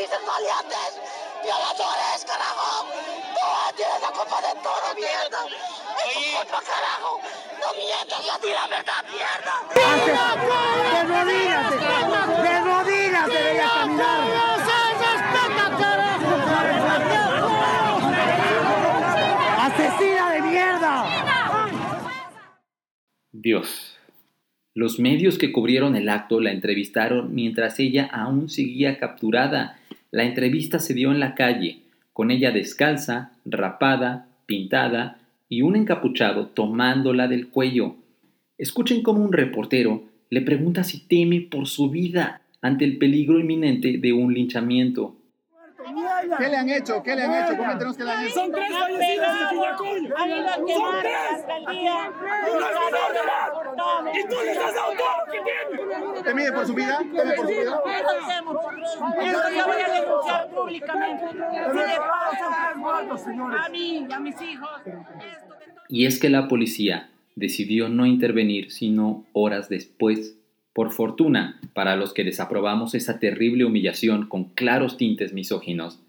dices 0.00 0.20
maleantes, 0.26 1.00
violadores, 1.42 2.24
carajo. 2.26 2.86
Tú 3.34 3.76
tienes 3.76 3.99
la 4.10 4.16
culpa 4.16 4.38
de 4.40 4.54
todo, 4.62 4.94
mierda. 4.96 5.40
Es 6.06 6.14
tu 6.14 6.20
culpa, 6.36 6.58
carajo. 6.66 7.20
No 7.60 7.68
mientas, 7.78 8.20
ya 8.26 8.36
di 8.42 8.50
la 8.52 8.66
verdad, 8.66 9.02
mierda. 9.10 9.54
De 10.92 11.02
rodillas, 11.04 11.70
de 12.42 12.54
rodillas 12.60 13.26
deberías 13.28 13.72
caminar. 13.72 14.20
¡Asesina 19.58 20.32
de 20.32 20.40
mierda! 20.42 20.92
Dios. 23.32 23.96
Los 24.74 24.98
medios 24.98 25.38
que 25.38 25.52
cubrieron 25.52 25.96
el 25.96 26.08
acto 26.08 26.40
la 26.40 26.52
entrevistaron 26.52 27.34
mientras 27.34 27.78
ella 27.78 28.08
aún 28.12 28.48
seguía 28.48 28.98
capturada 28.98 29.80
la 30.12 30.24
entrevista 30.24 30.80
se 30.80 30.94
dio 30.94 31.12
en 31.12 31.20
la 31.20 31.36
calle, 31.36 31.82
con 32.20 32.30
ella 32.30 32.50
descalza, 32.50 33.32
rapada, 33.46 34.28
pintada 34.44 35.22
y 35.48 35.62
un 35.62 35.74
encapuchado 35.74 36.48
tomándola 36.48 37.28
del 37.28 37.48
cuello. 37.48 37.96
Escuchen 38.58 39.02
cómo 39.02 39.24
un 39.24 39.32
reportero 39.32 40.04
le 40.28 40.42
pregunta 40.42 40.84
si 40.84 41.06
teme 41.08 41.40
por 41.40 41.66
su 41.66 41.88
vida 41.88 42.42
ante 42.60 42.84
el 42.84 42.98
peligro 42.98 43.40
inminente 43.40 43.96
de 43.96 44.12
un 44.12 44.34
linchamiento. 44.34 45.16
¿Qué 46.38 46.48
le 46.48 46.56
han 46.56 46.70
hecho? 46.70 47.02
¿Qué 47.02 47.16
le 47.16 47.22
han 47.22 47.44
hecho? 47.44 47.56
Coméntenos 47.56 47.96
qué 47.96 48.04
le 48.04 48.10
han 48.10 48.24
hecho. 48.24 48.34
Son 48.34 48.52
tres 48.52 48.72
fallecidos 48.72 49.26
de 49.34 49.48
Quillacuy. 49.50 50.12
Han 50.16 50.30
ido 50.30 50.48
a 50.48 50.56
quemar 50.66 51.04
la 51.04 51.28
alcaldía. 51.36 52.12
Y 54.12 54.28
tú 54.28 54.36
les 54.44 54.58
has 54.58 54.74
dado 54.74 54.92
todo 54.92 55.08
lo 55.18 55.32
que 55.32 55.38
tienen. 55.40 56.24
¿Teme 56.24 56.52
por 56.52 56.66
su 56.66 56.74
vida? 56.74 56.98
¿Teme 56.98 57.32
por 57.34 57.46
su 57.46 57.52
vida? 57.52 57.80
Eso 59.22 59.50
yo 59.56 59.66
voy 59.66 59.82
a 59.82 60.00
denunciar 60.00 60.50
públicamente. 60.50 61.26
Si 61.30 61.78
le 61.78 61.96
pasa 61.96 62.70
a 63.64 63.68
mí 63.68 64.06
y 64.08 64.12
a 64.12 64.20
mis 64.20 64.40
hijos. 64.42 64.68
Y 65.88 66.06
es 66.06 66.20
que 66.20 66.30
la 66.30 66.48
policía 66.48 67.10
decidió 67.36 67.88
no 67.88 68.06
intervenir 68.06 68.70
sino 68.70 69.24
horas 69.32 69.68
después 69.68 70.36
por 70.72 70.92
fortuna, 70.92 71.60
para 71.74 71.96
los 71.96 72.14
que 72.14 72.24
desaprobamos 72.24 72.94
esa 72.94 73.18
terrible 73.18 73.64
humillación 73.64 74.28
con 74.28 74.44
claros 74.44 74.96
tintes 74.96 75.32
misóginos, 75.32 76.00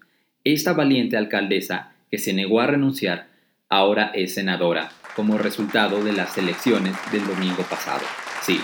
esta 0.44 0.72
valiente 0.72 1.16
alcaldesa, 1.16 1.92
que 2.10 2.18
se 2.18 2.32
negó 2.32 2.60
a 2.60 2.66
renunciar, 2.66 3.28
ahora 3.68 4.10
es 4.14 4.34
senadora, 4.34 4.90
como 5.16 5.38
resultado 5.38 6.02
de 6.02 6.12
las 6.12 6.36
elecciones 6.36 6.94
del 7.10 7.26
domingo 7.26 7.62
pasado. 7.68 8.02
Sí, 8.42 8.58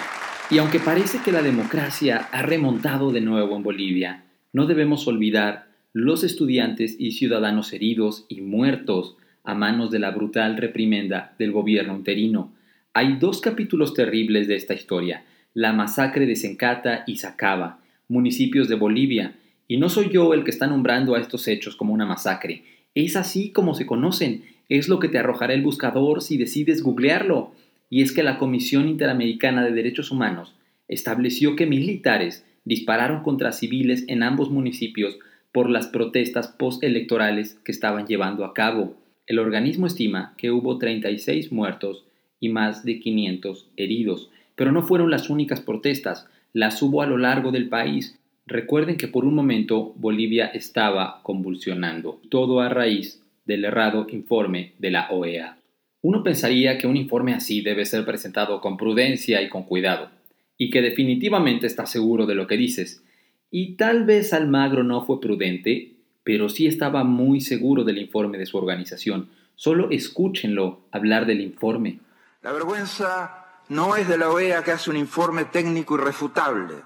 y 0.51 0.59
aunque 0.59 0.81
parece 0.81 1.19
que 1.25 1.33
la 1.33 1.43
democracia 1.43 2.29
ha 2.33 2.43
remontado 2.43 3.13
de 3.13 3.21
nuevo 3.21 3.57
en 3.57 3.63
Bolivia, 3.63 4.25
no 4.53 4.67
debemos 4.67 5.07
olvidar 5.07 5.69
los 5.93 6.25
estudiantes 6.25 6.97
y 6.99 7.13
ciudadanos 7.13 7.73
heridos 7.73 8.25
y 8.29 8.41
muertos 8.41 9.17
a 9.45 9.55
manos 9.55 9.91
de 9.91 9.99
la 9.99 10.11
brutal 10.11 10.57
reprimenda 10.57 11.35
del 11.39 11.53
gobierno 11.53 11.97
interino. 11.97 12.53
Hay 12.95 13.17
dos 13.17 13.41
capítulos 13.41 13.95
terribles 13.95 14.49
de 14.49 14.57
esta 14.57 14.75
historia, 14.75 15.25
la 15.55 15.73
masacre 15.73 16.27
de 16.27 16.37
Sencata 16.37 17.05
y 17.07 17.17
Sacaba, 17.17 17.81
municipios 18.09 18.69
de 18.69 18.75
Bolivia, 18.75 19.35
y 19.69 19.77
no 19.77 19.89
soy 19.91 20.09
yo 20.09 20.35
el 20.35 20.43
que 20.43 20.51
está 20.51 20.67
nombrando 20.67 21.15
a 21.15 21.21
estos 21.21 21.47
hechos 21.47 21.77
como 21.77 21.93
una 21.93 22.07
masacre. 22.07 22.65
Es 22.95 23.15
así 23.15 23.53
como 23.53 23.75
se 23.75 23.87
conocen, 23.87 24.45
es 24.69 24.89
lo 24.89 24.99
que 24.99 25.09
te 25.09 25.19
arrojará 25.19 25.55
el 25.55 25.63
buscador 25.63 26.23
si 26.23 26.39
decides 26.39 26.83
googlearlo. 26.83 27.53
Y 27.91 28.03
es 28.03 28.13
que 28.13 28.23
la 28.23 28.39
Comisión 28.39 28.89
Interamericana 28.89 29.65
de 29.65 29.73
Derechos 29.73 30.11
Humanos 30.11 30.55
estableció 30.89 31.55
que 31.55 31.67
militares 31.67 32.45
dispararon 32.65 33.23
contra 33.23 33.53
civiles 33.53 34.05
en 34.09 34.23
ambos 34.23 34.51
municipios 34.51 35.19
por 35.53 35.71
las 35.71 35.87
protestas 35.87 36.49
postelectorales 36.49 37.59
que 37.65 37.73
estaban 37.73 38.07
llevando 38.07 38.45
a 38.45 38.55
cabo. 38.55 38.97
El 39.27 39.39
organismo 39.39 39.87
estima 39.87 40.35
que 40.37 40.51
hubo 40.51 40.79
36 40.79 41.53
muertos 41.53 42.05
y 42.41 42.49
más 42.49 42.85
de 42.85 43.01
500 43.01 43.69
heridos. 43.77 44.31
Pero 44.55 44.73
no 44.73 44.83
fueron 44.83 45.11
las 45.11 45.31
únicas 45.31 45.61
protestas, 45.61 46.27
las 46.53 46.83
hubo 46.83 47.03
a 47.03 47.07
lo 47.07 47.17
largo 47.17 47.53
del 47.53 47.69
país. 47.69 48.18
Recuerden 48.49 48.97
que 48.97 49.09
por 49.09 49.27
un 49.27 49.35
momento 49.35 49.93
Bolivia 49.97 50.47
estaba 50.47 51.21
convulsionando, 51.23 52.19
todo 52.31 52.63
a 52.63 52.71
raíz 52.71 53.23
del 53.45 53.67
errado 53.67 54.07
informe 54.09 54.73
de 54.79 54.91
la 54.91 55.11
OEA. 55.11 55.59
Uno 56.01 56.23
pensaría 56.23 56.79
que 56.79 56.87
un 56.87 56.97
informe 56.97 57.35
así 57.35 57.61
debe 57.61 57.85
ser 57.85 58.07
presentado 58.07 58.63
con 58.63 58.79
prudencia 58.79 59.43
y 59.43 59.51
con 59.51 59.65
cuidado, 59.65 60.09
y 60.57 60.71
que 60.71 60.81
definitivamente 60.81 61.67
está 61.67 61.85
seguro 61.85 62.25
de 62.25 62.37
lo 62.37 62.47
que 62.47 62.57
dices. 62.57 63.05
Y 63.51 63.75
tal 63.75 64.07
vez 64.07 64.33
Almagro 64.33 64.83
no 64.83 65.05
fue 65.05 65.21
prudente, 65.21 65.97
pero 66.25 66.49
sí 66.49 66.67
estaba 66.67 67.05
muy 67.05 67.43
seguro 67.43 67.85
del 67.85 67.99
informe 67.99 68.39
de 68.39 68.47
su 68.47 68.57
organización. 68.57 69.29
Solo 69.57 69.91
escúchenlo 69.91 70.81
hablar 70.91 71.27
del 71.27 71.43
informe. 71.43 71.99
La 72.41 72.53
vergüenza 72.53 73.45
no 73.69 73.95
es 73.95 74.09
de 74.09 74.17
la 74.17 74.31
OEA 74.31 74.65
que 74.65 74.71
hace 74.71 74.89
un 74.89 74.97
informe 74.97 75.45
técnico 75.45 75.97
irrefutable, 75.97 76.77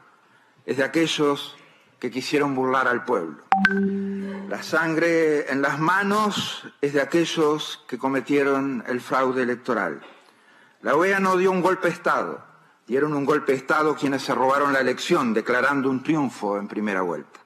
es 0.67 0.77
de 0.77 0.85
aquellos 0.85 1.57
que 1.99 2.11
quisieron 2.11 2.55
burlar 2.55 2.89
al 2.89 3.05
pueblo. 3.05 3.45
La 4.49 4.63
sangre 4.63 5.51
en 5.51 5.63
las 5.63 5.79
manos 5.79 6.67
es 6.81 6.93
de 6.93 7.01
aquellos 7.01 7.85
que 7.87 7.97
cometieron 7.97 8.83
el 8.87 9.01
fraude 9.01 9.43
electoral. 9.43 10.01
La 10.83 10.97
OEA 10.97 11.21
no 11.21 11.37
dio 11.37 11.51
un 11.53 11.63
golpe 11.63 11.89
de 11.89 11.95
Estado, 11.95 12.45
dieron 12.87 13.15
un 13.15 13.25
golpe 13.25 13.53
de 13.53 13.59
Estado 13.59 13.95
quienes 13.95 14.23
se 14.23 14.35
robaron 14.35 14.73
la 14.73 14.81
elección, 14.81 15.33
declarando 15.33 15.89
un 15.89 16.03
triunfo 16.03 16.59
en 16.59 16.67
primera 16.67 17.03
vuelta. 17.03 17.41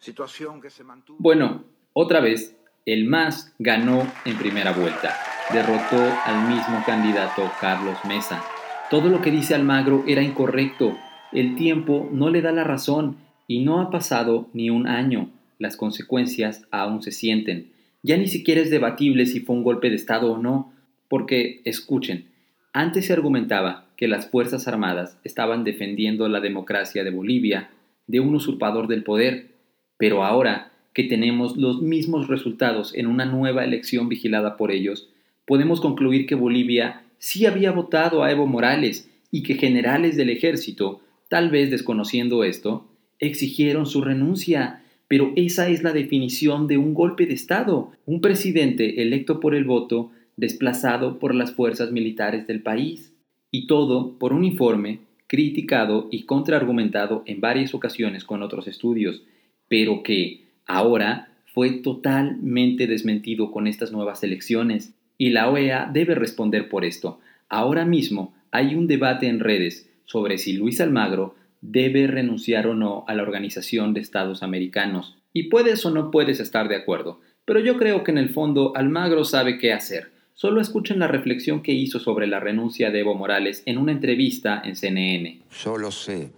Situación 0.00 0.60
que 0.60 0.70
se 0.70 0.84
mantuvo. 0.84 1.18
Bueno, 1.20 1.64
otra 1.92 2.20
vez, 2.20 2.56
El 2.84 3.08
MAS 3.08 3.52
ganó 3.58 4.06
en 4.24 4.36
primera 4.38 4.72
vuelta. 4.72 5.16
Derrotó 5.52 6.02
al 6.24 6.48
mismo 6.48 6.82
candidato 6.84 7.50
Carlos 7.60 7.98
Mesa. 8.04 8.42
Todo 8.90 9.08
lo 9.08 9.22
que 9.22 9.30
dice 9.30 9.54
Almagro 9.54 10.04
era 10.06 10.22
incorrecto. 10.22 10.96
El 11.32 11.56
tiempo 11.56 12.08
no 12.12 12.30
le 12.30 12.40
da 12.40 12.52
la 12.52 12.64
razón 12.64 13.16
y 13.46 13.60
no 13.60 13.80
ha 13.80 13.90
pasado 13.90 14.48
ni 14.52 14.70
un 14.70 14.86
año. 14.86 15.30
Las 15.58 15.76
consecuencias 15.76 16.66
aún 16.70 17.02
se 17.02 17.10
sienten. 17.10 17.70
Ya 18.02 18.16
ni 18.16 18.28
siquiera 18.28 18.60
es 18.60 18.70
debatible 18.70 19.26
si 19.26 19.40
fue 19.40 19.56
un 19.56 19.64
golpe 19.64 19.90
de 19.90 19.96
Estado 19.96 20.32
o 20.32 20.38
no, 20.38 20.72
porque, 21.08 21.60
escuchen, 21.64 22.26
antes 22.72 23.06
se 23.06 23.12
argumentaba 23.12 23.86
que 23.96 24.08
las 24.08 24.30
Fuerzas 24.30 24.68
Armadas 24.68 25.18
estaban 25.24 25.64
defendiendo 25.64 26.28
la 26.28 26.40
democracia 26.40 27.02
de 27.04 27.10
Bolivia 27.10 27.70
de 28.06 28.20
un 28.20 28.34
usurpador 28.34 28.86
del 28.86 29.02
poder, 29.02 29.48
pero 29.96 30.24
ahora 30.24 30.72
que 30.94 31.04
tenemos 31.04 31.56
los 31.56 31.82
mismos 31.82 32.28
resultados 32.28 32.94
en 32.94 33.06
una 33.06 33.24
nueva 33.24 33.64
elección 33.64 34.08
vigilada 34.08 34.56
por 34.56 34.70
ellos, 34.70 35.08
podemos 35.46 35.80
concluir 35.80 36.26
que 36.26 36.34
Bolivia 36.34 37.02
sí 37.18 37.46
había 37.46 37.72
votado 37.72 38.22
a 38.22 38.30
Evo 38.30 38.46
Morales 38.46 39.10
y 39.30 39.42
que 39.42 39.54
generales 39.54 40.16
del 40.16 40.30
ejército, 40.30 41.00
tal 41.28 41.50
vez 41.50 41.70
desconociendo 41.70 42.44
esto, 42.44 42.86
exigieron 43.18 43.86
su 43.86 44.02
renuncia. 44.02 44.82
Pero 45.06 45.32
esa 45.36 45.68
es 45.68 45.82
la 45.82 45.92
definición 45.92 46.66
de 46.66 46.76
un 46.76 46.92
golpe 46.92 47.26
de 47.26 47.34
Estado, 47.34 47.92
un 48.04 48.20
presidente 48.20 49.00
electo 49.00 49.40
por 49.40 49.54
el 49.54 49.64
voto 49.64 50.10
desplazado 50.36 51.18
por 51.18 51.34
las 51.34 51.52
fuerzas 51.52 51.92
militares 51.92 52.46
del 52.46 52.62
país. 52.62 53.12
Y 53.50 53.66
todo 53.66 54.18
por 54.18 54.34
un 54.34 54.44
informe 54.44 55.00
criticado 55.26 56.08
y 56.10 56.24
contraargumentado 56.24 57.22
en 57.26 57.40
varias 57.40 57.74
ocasiones 57.74 58.24
con 58.24 58.42
otros 58.42 58.66
estudios, 58.66 59.22
pero 59.68 60.02
que 60.02 60.44
ahora 60.66 61.28
fue 61.46 61.70
totalmente 61.70 62.86
desmentido 62.86 63.50
con 63.50 63.66
estas 63.66 63.92
nuevas 63.92 64.22
elecciones. 64.22 64.94
Y 65.16 65.30
la 65.30 65.50
OEA 65.50 65.90
debe 65.92 66.14
responder 66.14 66.68
por 66.68 66.84
esto. 66.84 67.20
Ahora 67.48 67.84
mismo 67.84 68.34
hay 68.50 68.74
un 68.74 68.86
debate 68.86 69.26
en 69.26 69.40
redes 69.40 69.87
sobre 70.08 70.36
si 70.38 70.54
Luis 70.54 70.80
Almagro 70.80 71.36
debe 71.60 72.08
renunciar 72.08 72.66
o 72.66 72.74
no 72.74 73.04
a 73.06 73.14
la 73.14 73.22
Organización 73.22 73.94
de 73.94 74.00
Estados 74.00 74.42
Americanos. 74.42 75.16
Y 75.32 75.44
puedes 75.44 75.86
o 75.86 75.92
no 75.92 76.10
puedes 76.10 76.40
estar 76.40 76.68
de 76.68 76.74
acuerdo, 76.74 77.20
pero 77.44 77.60
yo 77.60 77.76
creo 77.76 78.02
que 78.02 78.10
en 78.10 78.18
el 78.18 78.30
fondo 78.30 78.72
Almagro 78.74 79.24
sabe 79.24 79.58
qué 79.58 79.72
hacer 79.72 80.10
Solo 80.38 80.60
escuchen 80.60 81.00
la 81.00 81.08
reflexión 81.08 81.64
que 81.64 81.72
hizo 81.72 81.98
sobre 81.98 82.28
la 82.28 82.38
renuncia 82.38 82.92
de 82.92 83.00
Evo 83.00 83.16
Morales 83.16 83.64
en 83.66 83.76
una 83.76 83.90
entrevista 83.90 84.62
en 84.64 84.76
CNN. 84.76 85.42
Solo 85.50 85.90
sé 85.90 86.30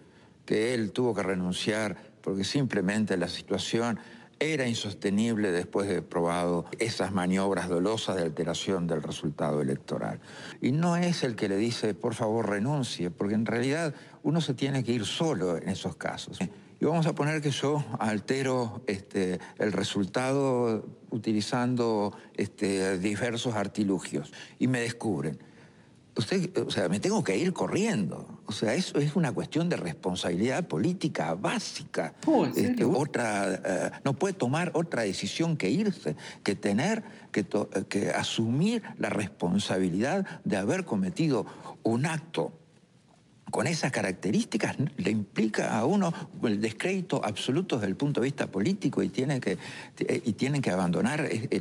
que 0.46 0.72
él 0.72 0.90
tuvo 0.92 1.14
que 1.14 1.22
renunciar 1.22 1.98
porque 2.22 2.42
simplemente 2.42 3.18
la 3.18 3.28
situación 3.28 3.98
era 4.40 4.66
insostenible 4.66 5.52
después 5.52 5.86
de 5.88 6.02
probado 6.02 6.64
esas 6.78 7.12
maniobras 7.12 7.68
dolosas 7.68 8.16
de 8.16 8.22
alteración 8.22 8.86
del 8.86 9.02
resultado 9.02 9.60
electoral. 9.60 10.20
Y 10.62 10.72
no 10.72 10.96
es 10.96 11.22
el 11.22 11.36
que 11.36 11.48
le 11.48 11.56
dice, 11.56 11.94
por 11.94 12.14
favor, 12.14 12.48
renuncie, 12.48 13.10
porque 13.10 13.34
en 13.34 13.46
realidad 13.46 13.94
uno 14.22 14.40
se 14.40 14.54
tiene 14.54 14.82
que 14.82 14.92
ir 14.92 15.04
solo 15.04 15.58
en 15.58 15.68
esos 15.68 15.96
casos. 15.96 16.38
Y 16.80 16.84
vamos 16.86 17.06
a 17.06 17.14
poner 17.14 17.42
que 17.42 17.50
yo 17.50 17.84
altero 17.98 18.82
este, 18.86 19.38
el 19.58 19.72
resultado 19.72 20.88
utilizando 21.10 22.16
este, 22.34 22.98
diversos 22.98 23.54
artilugios 23.54 24.32
y 24.58 24.66
me 24.66 24.80
descubren. 24.80 25.38
Usted, 26.20 26.50
o 26.58 26.70
sea, 26.70 26.88
me 26.88 27.00
tengo 27.00 27.24
que 27.24 27.36
ir 27.36 27.52
corriendo. 27.54 28.40
O 28.44 28.52
sea, 28.52 28.74
eso 28.74 28.98
es 28.98 29.16
una 29.16 29.32
cuestión 29.32 29.68
de 29.70 29.76
responsabilidad 29.76 30.66
política 30.66 31.34
básica. 31.34 32.14
Oh, 32.26 32.44
este, 32.44 32.84
otra, 32.84 33.54
eh, 33.54 33.90
no 34.04 34.12
puede 34.12 34.34
tomar 34.34 34.70
otra 34.74 35.02
decisión 35.02 35.56
que 35.56 35.70
irse, 35.70 36.16
que 36.44 36.54
tener 36.54 37.02
que, 37.32 37.46
que 37.88 38.10
asumir 38.10 38.82
la 38.98 39.08
responsabilidad 39.08 40.26
de 40.44 40.56
haber 40.56 40.84
cometido 40.84 41.46
un 41.82 42.04
acto 42.04 42.52
con 43.50 43.66
esas 43.66 43.92
características 43.92 44.76
le 44.96 45.10
implica 45.10 45.78
a 45.78 45.84
uno 45.84 46.12
el 46.42 46.60
descrédito 46.60 47.20
absoluto 47.24 47.76
desde 47.76 47.88
el 47.88 47.96
punto 47.96 48.20
de 48.20 48.26
vista 48.26 48.50
político 48.50 49.02
y 49.02 49.08
tienen 49.08 49.40
que, 49.40 49.58
y 50.24 50.32
tienen 50.32 50.62
que 50.62 50.70
abandonar 50.70 51.20
eh, 51.30 51.48
eh, 51.50 51.60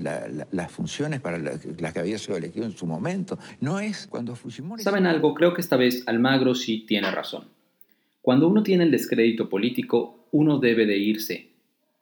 las 0.52 0.71
funciones 0.71 1.19
para 1.19 1.38
las 1.38 1.93
que 1.93 1.99
había 1.99 2.17
sido 2.17 2.38
elegido 2.38 2.65
en 2.65 2.78
su 2.78 2.86
momento. 2.86 3.39
No 3.62 3.80
es 3.80 4.08
cuando 4.08 4.36
Fujimori... 4.36 4.84
¿Saben 4.84 5.06
algo? 5.06 5.34
Creo 5.34 5.54
que 5.54 5.62
esta 5.62 5.78
vez 5.78 6.04
Almagro 6.08 6.56
sí 6.56 6.86
tiene 6.88 7.12
razón. 7.12 7.45
Cuando 8.21 8.47
uno 8.47 8.63
tiene 8.63 8.84
el 8.84 8.91
descrédito 8.91 9.49
político, 9.49 10.28
uno 10.32 10.60
debe 10.60 10.86
de 10.86 10.97
irse. 10.97 11.49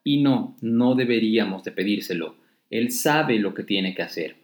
Y 0.04 0.22
no, 0.22 0.56
no 0.60 0.94
deberíamos 0.94 1.64
de 1.64 1.72
pedírselo. 1.72 2.36
Él 2.70 2.92
sabe 2.92 3.38
lo 3.38 3.54
que 3.54 3.62
tiene 3.62 3.94
que 3.94 4.02
hacer. 4.02 4.36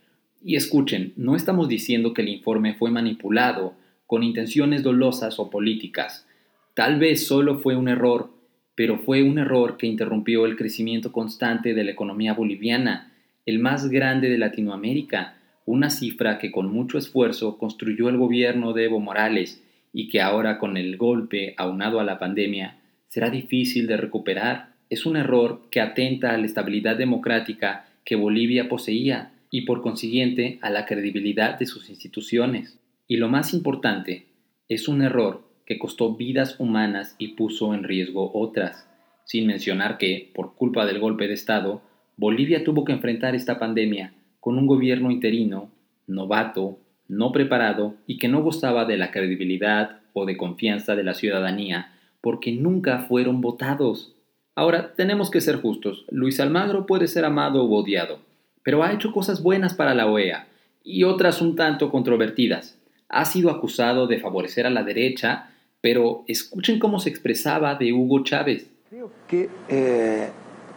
Y 0.43 0.57
escuchen, 0.57 1.15
no 1.17 1.37
estamos 1.37 1.69
diciendo 1.69 2.13
que 2.13 2.23
el 2.23 2.29
informe 2.29 2.75
fue 2.75 2.91
manipulado 2.91 3.75
con 4.07 4.23
intenciones 4.23 4.83
dolosas 4.83 5.39
o 5.39 5.51
políticas. 5.51 6.27
Tal 6.75 6.99
vez 6.99 7.27
solo 7.27 7.59
fue 7.59 7.77
un 7.77 7.89
error, 7.89 8.31
pero 8.75 8.99
fue 8.99 9.23
un 9.23 9.39
error 9.39 9.77
que 9.77 9.87
interrumpió 9.87 10.47
el 10.47 10.57
crecimiento 10.57 11.13
constante 11.13 11.75
de 11.75 11.85
la 11.85 11.93
economía 11.93 12.35
boliviana, 12.35 13.13
el 13.47 13.59
más 13.59 13.89
grande 13.89 14.29
de 14.29 14.39
Latinoamérica, 14.39 15.37
una 15.67 15.91
cifra 15.91 16.39
que 16.39 16.51
con 16.51 16.73
mucho 16.73 16.99
esfuerzo 16.99 17.59
construyó 17.59 18.09
el 18.09 18.17
gobierno 18.17 18.73
de 18.73 18.85
Evo 18.85 19.01
Morales 19.01 19.63
y 19.93 20.09
que 20.09 20.21
ahora 20.21 20.59
con 20.59 20.77
el 20.77 20.97
golpe 20.97 21.55
aunado 21.57 22.01
a 22.01 22.05
la 22.05 22.19
pandemia 22.19 22.79
será 23.09 23.31
difícil 23.31 23.87
de 23.87 23.97
recuperar. 23.97 24.71
Es 24.91 25.07
un 25.07 25.17
error 25.17 25.63
que 25.71 25.81
atenta 25.81 26.35
a 26.35 26.39
la 26.39 26.47
estabilidad 26.47 26.97
democrática 26.97 27.87
que 28.05 28.17
Bolivia 28.17 28.69
poseía 28.69 29.31
y 29.51 29.63
por 29.63 29.83
consiguiente 29.83 30.59
a 30.63 30.71
la 30.71 30.85
credibilidad 30.85 31.59
de 31.59 31.67
sus 31.67 31.89
instituciones. 31.89 32.77
Y 33.07 33.19
lo 33.19 33.29
más 33.29 33.53
importante, 33.53 34.29
es 34.67 34.89
un 34.89 35.03
error 35.03 35.43
que 35.67 35.79
costó 35.79 36.15
vidas 36.15 36.59
humanas 36.59 37.17
y 37.19 37.29
puso 37.29 37.75
en 37.75 37.85
riesgo 37.85 38.31
otras, 38.35 38.89
sin 39.25 39.47
mencionar 39.47 39.99
que, 39.99 40.31
por 40.35 40.55
culpa 40.55 40.87
del 40.87 41.01
golpe 41.01 41.29
de 41.29 41.35
Estado, 41.35 41.83
Bolivia 42.17 42.65
tuvo 42.65 42.85
que 42.85 42.93
enfrentar 42.93 43.35
esta 43.35 43.59
pandemia 43.59 44.15
con 44.41 44.57
un 44.57 44.67
gobierno 44.67 45.11
interino, 45.11 45.71
novato, 46.07 46.79
no 47.07 47.31
preparado 47.31 47.97
y 48.07 48.17
que 48.17 48.29
no 48.29 48.43
gozaba 48.43 48.87
de 48.87 48.97
la 48.97 49.11
credibilidad 49.11 50.01
o 50.15 50.25
de 50.25 50.39
confianza 50.39 50.97
de 50.97 51.05
la 51.05 51.13
ciudadanía 51.13 51.93
porque 52.23 52.53
nunca 52.53 53.01
fueron 53.01 53.43
votados. 53.43 54.17
Ahora, 54.55 54.95
tenemos 54.95 55.31
que 55.31 55.43
ser 55.43 55.57
justos. 55.57 56.07
Luis 56.09 56.41
Almagro 56.41 56.87
puede 56.87 57.07
ser 57.07 57.27
amado 57.27 57.65
o 57.65 57.75
odiado, 57.75 58.21
pero 58.63 58.83
ha 58.83 58.95
hecho 58.95 59.13
cosas 59.13 59.43
buenas 59.43 59.75
para 59.75 59.95
la 59.95 60.07
OEA 60.07 60.49
y 60.83 61.05
otras 61.05 61.43
un 61.43 61.55
tanto 61.55 61.91
controvertidas 61.91 62.81
ha 63.09 63.25
sido 63.25 63.51
acusado 63.51 64.07
de 64.07 64.19
favorecer 64.19 64.67
a 64.67 64.71
la 64.71 64.83
derecha, 64.83 65.51
pero 65.81 66.25
escuchen 66.27 66.79
cómo 66.79 66.99
se 66.99 67.11
expresaba 67.11 67.75
de 67.75 67.93
Hugo 67.93 68.25
Chávez. 68.25 68.71
Creo 68.89 69.11
que 69.29 69.49
eh, 69.69 70.29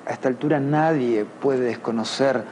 a 0.05 0.11
esta 0.11 0.27
altura 0.27 0.59
nadie 0.59 1.25
puede 1.41 1.61
desconocer 1.61 2.43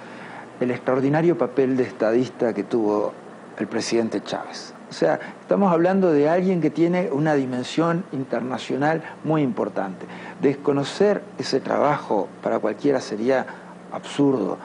el 0.60 0.72
extraordinario 0.72 1.38
papel 1.38 1.76
de 1.78 1.84
estadista 1.84 2.54
que 2.54 2.64
tuvo 2.64 3.14
el 3.60 3.68
presidente 3.68 4.22
Chávez. 4.24 4.74
O 4.90 4.94
sea, 4.94 5.20
estamos 5.42 5.72
hablando 5.72 6.12
de 6.12 6.30
alguien 6.30 6.62
que 6.62 6.70
tiene 6.70 7.10
una 7.12 7.34
dimensión 7.36 8.06
internacional 8.12 9.02
muy 9.24 9.42
importante. 9.42 10.06
Desconocer 10.42 11.22
ese 11.40 11.60
trabajo 11.60 12.30
para 12.44 12.60
cualquiera 12.60 13.02
sería 13.02 13.46
absurdo. 13.92 14.58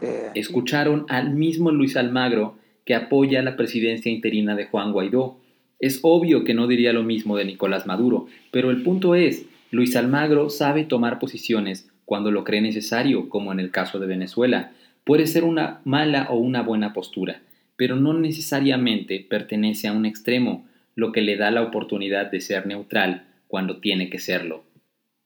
Eh, 0.00 0.30
Escucharon 0.34 1.06
al 1.08 1.30
mismo 1.30 1.70
Luis 1.70 1.96
Almagro 1.96 2.56
que 2.86 2.94
apoya 2.94 3.42
la 3.42 3.56
presidencia 3.56 4.10
interina 4.10 4.54
de 4.54 4.64
Juan 4.64 4.92
Guaidó. 4.92 5.38
Es 5.78 5.98
obvio 6.02 6.44
que 6.44 6.54
no 6.54 6.66
diría 6.66 6.94
lo 6.94 7.02
mismo 7.02 7.36
de 7.36 7.44
Nicolás 7.44 7.86
Maduro, 7.86 8.28
pero 8.50 8.70
el 8.70 8.82
punto 8.82 9.14
es, 9.14 9.44
Luis 9.70 9.94
Almagro 9.96 10.48
sabe 10.48 10.84
tomar 10.84 11.18
posiciones 11.18 11.90
cuando 12.06 12.30
lo 12.30 12.44
cree 12.44 12.62
necesario, 12.62 13.28
como 13.28 13.52
en 13.52 13.60
el 13.60 13.72
caso 13.72 13.98
de 13.98 14.06
Venezuela. 14.06 14.72
Puede 15.04 15.26
ser 15.26 15.44
una 15.44 15.80
mala 15.84 16.28
o 16.30 16.38
una 16.38 16.62
buena 16.62 16.92
postura, 16.92 17.42
pero 17.76 17.96
no 17.96 18.14
necesariamente 18.14 19.26
pertenece 19.28 19.88
a 19.88 19.92
un 19.92 20.06
extremo, 20.06 20.66
lo 20.94 21.12
que 21.12 21.20
le 21.20 21.36
da 21.36 21.50
la 21.50 21.62
oportunidad 21.62 22.30
de 22.30 22.40
ser 22.40 22.66
neutral 22.66 23.26
cuando 23.48 23.80
tiene 23.80 24.08
que 24.08 24.18
serlo. 24.18 24.64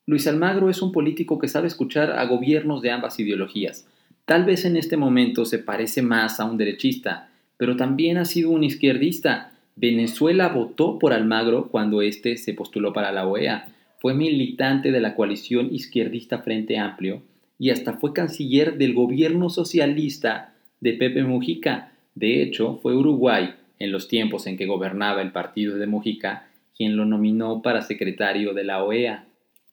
Luis 0.07 0.27
Almagro 0.27 0.70
es 0.70 0.83
un 0.83 0.90
político 0.90 1.38
que 1.38 1.46
sabe 1.46 1.68
escuchar 1.68 2.11
a 2.11 2.25
gobiernos 2.25 2.83
de 2.83 2.90
ambas 2.90 3.20
ideologías. 3.20 3.87
Tal 4.25 4.44
vez 4.44 4.64
en 4.64 4.77
este 4.77 4.96
momento 4.96 5.44
se 5.44 5.59
parece 5.59 6.03
más 6.03 6.40
a 6.40 6.44
un 6.44 6.57
derechista, 6.57 7.30
pero 7.61 7.77
también 7.77 8.16
ha 8.16 8.25
sido 8.25 8.49
un 8.53 8.64
izquierdista. 8.64 9.53
Venezuela 9.77 10.49
votó 10.49 10.99
por 10.99 11.12
Almagro 11.12 11.68
cuando 11.68 12.01
éste 12.01 12.38
se 12.38 12.55
postuló 12.55 12.94
para 12.94 13.12
la 13.12 13.29
OEA. 13.29 13.68
Fue 13.99 14.14
militante 14.14 14.90
de 14.90 15.01
la 15.03 15.14
coalición 15.14 15.68
izquierdista 15.70 16.38
Frente 16.38 16.79
Amplio 16.79 17.20
y 17.59 17.68
hasta 17.68 17.99
fue 17.99 18.14
canciller 18.14 18.79
del 18.79 18.94
gobierno 18.94 19.51
socialista 19.51 20.55
de 20.81 20.94
Pepe 20.94 21.23
Mujica. 21.23 21.92
De 22.14 22.42
hecho, 22.42 22.79
fue 22.83 22.96
Uruguay, 22.96 23.51
en 23.79 23.92
los 23.92 24.09
tiempos 24.09 24.46
en 24.46 24.57
que 24.57 24.64
gobernaba 24.64 25.20
el 25.20 25.31
partido 25.31 25.77
de 25.77 25.87
Mujica, 25.87 26.49
quien 26.75 26.96
lo 26.96 27.05
nominó 27.05 27.61
para 27.61 27.83
secretario 27.83 28.55
de 28.55 28.64
la 28.64 28.83
OEA. 28.83 29.27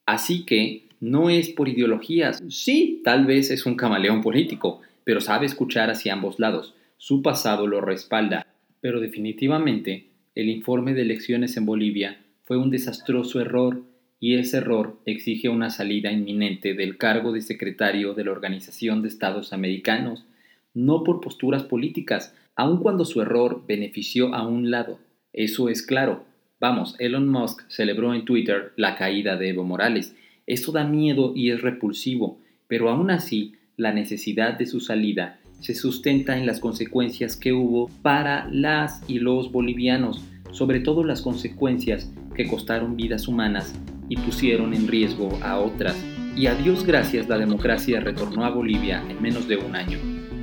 Así 0.04 0.44
que 0.44 0.88
no 1.00 1.30
es 1.30 1.48
por 1.48 1.70
ideologías. 1.70 2.42
Sí, 2.50 3.00
tal 3.02 3.24
vez 3.24 3.50
es 3.50 3.64
un 3.64 3.76
camaleón 3.76 4.20
político, 4.20 4.82
pero 5.04 5.22
sabe 5.22 5.46
escuchar 5.46 5.88
hacia 5.88 6.12
ambos 6.12 6.38
lados. 6.38 6.74
Su 6.98 7.22
pasado 7.22 7.68
lo 7.68 7.80
respalda. 7.80 8.46
Pero 8.80 9.00
definitivamente, 9.00 10.08
el 10.34 10.48
informe 10.48 10.94
de 10.94 11.02
elecciones 11.02 11.56
en 11.56 11.64
Bolivia 11.64 12.18
fue 12.44 12.58
un 12.58 12.70
desastroso 12.70 13.40
error 13.40 13.84
y 14.20 14.34
ese 14.34 14.58
error 14.58 14.98
exige 15.06 15.48
una 15.48 15.70
salida 15.70 16.10
inminente 16.10 16.74
del 16.74 16.96
cargo 16.96 17.32
de 17.32 17.40
secretario 17.40 18.14
de 18.14 18.24
la 18.24 18.32
Organización 18.32 19.02
de 19.02 19.08
Estados 19.08 19.52
Americanos, 19.52 20.26
no 20.74 21.04
por 21.04 21.20
posturas 21.20 21.62
políticas, 21.62 22.34
aun 22.56 22.82
cuando 22.82 23.04
su 23.04 23.22
error 23.22 23.64
benefició 23.66 24.34
a 24.34 24.46
un 24.46 24.72
lado. 24.72 24.98
Eso 25.32 25.68
es 25.68 25.82
claro. 25.82 26.24
Vamos, 26.58 26.96
Elon 26.98 27.28
Musk 27.28 27.62
celebró 27.68 28.12
en 28.12 28.24
Twitter 28.24 28.72
la 28.74 28.96
caída 28.96 29.36
de 29.36 29.50
Evo 29.50 29.62
Morales. 29.62 30.16
Eso 30.46 30.72
da 30.72 30.82
miedo 30.82 31.32
y 31.36 31.50
es 31.50 31.62
repulsivo, 31.62 32.40
pero 32.66 32.90
aún 32.90 33.12
así, 33.12 33.54
la 33.76 33.92
necesidad 33.92 34.58
de 34.58 34.66
su 34.66 34.80
salida 34.80 35.38
se 35.60 35.74
sustenta 35.74 36.36
en 36.36 36.46
las 36.46 36.60
consecuencias 36.60 37.36
que 37.36 37.52
hubo 37.52 37.88
para 38.02 38.48
las 38.50 39.02
y 39.08 39.18
los 39.18 39.50
bolivianos, 39.50 40.22
sobre 40.52 40.80
todo 40.80 41.04
las 41.04 41.22
consecuencias 41.22 42.10
que 42.34 42.48
costaron 42.48 42.96
vidas 42.96 43.28
humanas 43.28 43.74
y 44.08 44.16
pusieron 44.16 44.74
en 44.74 44.88
riesgo 44.88 45.36
a 45.42 45.58
otras. 45.58 45.96
Y 46.36 46.46
a 46.46 46.54
Dios 46.54 46.84
gracias 46.84 47.28
la 47.28 47.38
democracia 47.38 48.00
retornó 48.00 48.44
a 48.44 48.50
Bolivia 48.50 49.02
en 49.08 49.20
menos 49.20 49.48
de 49.48 49.56
un 49.56 49.74
año. 49.74 49.98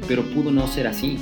Pero 0.07 0.23
pudo 0.23 0.51
no 0.51 0.67
ser 0.67 0.87
así. 0.87 1.17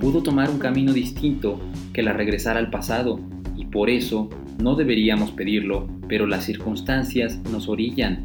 Pudo 0.00 0.22
tomar 0.22 0.50
un 0.50 0.58
camino 0.58 0.92
distinto 0.92 1.60
que 1.92 2.02
la 2.02 2.14
regresar 2.14 2.56
al 2.56 2.70
pasado. 2.70 3.20
Y 3.56 3.66
por 3.66 3.90
eso 3.90 4.30
no 4.60 4.74
deberíamos 4.74 5.30
pedirlo, 5.30 5.88
pero 6.08 6.26
las 6.26 6.44
circunstancias 6.44 7.38
nos 7.52 7.68
orillan. 7.68 8.24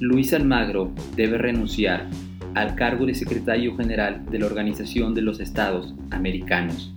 Luis 0.00 0.32
Almagro 0.34 0.92
debe 1.16 1.38
renunciar 1.38 2.06
al 2.60 2.74
cargo 2.74 3.06
de 3.06 3.14
secretario 3.14 3.76
general 3.76 4.24
de 4.30 4.38
la 4.38 4.46
Organización 4.46 5.14
de 5.14 5.22
los 5.22 5.40
Estados 5.40 5.94
Americanos. 6.10 6.92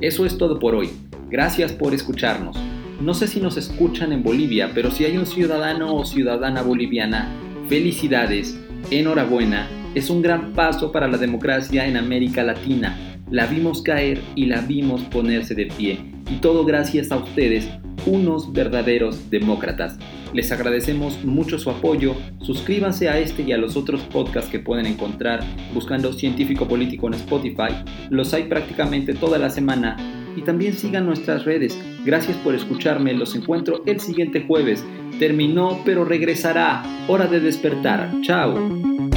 Eso 0.00 0.26
es 0.26 0.36
todo 0.36 0.58
por 0.58 0.74
hoy. 0.74 0.90
Gracias 1.30 1.72
por 1.72 1.94
escucharnos. 1.94 2.56
No 3.00 3.14
sé 3.14 3.26
si 3.26 3.40
nos 3.40 3.56
escuchan 3.56 4.12
en 4.12 4.22
Bolivia, 4.22 4.70
pero 4.74 4.90
si 4.90 5.04
hay 5.04 5.16
un 5.16 5.26
ciudadano 5.26 5.94
o 5.94 6.04
ciudadana 6.04 6.62
boliviana, 6.62 7.28
felicidades, 7.68 8.58
enhorabuena, 8.90 9.68
es 9.94 10.10
un 10.10 10.22
gran 10.22 10.52
paso 10.52 10.92
para 10.92 11.08
la 11.08 11.18
democracia 11.18 11.86
en 11.86 11.96
América 11.96 12.42
Latina. 12.42 12.96
La 13.30 13.46
vimos 13.46 13.82
caer 13.82 14.20
y 14.34 14.46
la 14.46 14.60
vimos 14.60 15.02
ponerse 15.04 15.54
de 15.54 15.66
pie. 15.66 15.98
Y 16.30 16.36
todo 16.36 16.64
gracias 16.64 17.10
a 17.10 17.16
ustedes, 17.16 17.68
unos 18.06 18.52
verdaderos 18.52 19.30
demócratas. 19.30 19.98
Les 20.34 20.52
agradecemos 20.52 21.24
mucho 21.24 21.58
su 21.58 21.70
apoyo. 21.70 22.14
Suscríbanse 22.42 23.08
a 23.08 23.18
este 23.18 23.42
y 23.42 23.52
a 23.52 23.58
los 23.58 23.76
otros 23.76 24.02
podcasts 24.02 24.50
que 24.50 24.58
pueden 24.58 24.84
encontrar 24.84 25.42
buscando 25.72 26.12
Científico 26.12 26.68
Político 26.68 27.06
en 27.06 27.14
Spotify. 27.14 27.72
Los 28.10 28.34
hay 28.34 28.44
prácticamente 28.44 29.14
toda 29.14 29.38
la 29.38 29.48
semana. 29.48 29.96
Y 30.36 30.42
también 30.42 30.74
sigan 30.74 31.06
nuestras 31.06 31.44
redes 31.44 31.78
Gracias 32.04 32.36
por 32.38 32.54
escucharme, 32.54 33.14
los 33.14 33.34
encuentro 33.34 33.82
el 33.86 33.98
siguiente 33.98 34.44
jueves. 34.46 34.84
Terminó, 35.18 35.80
pero 35.86 36.04
regresará. 36.04 36.82
Hora 37.08 37.26
de 37.26 37.40
despertar. 37.40 38.10
Chao. 38.20 39.13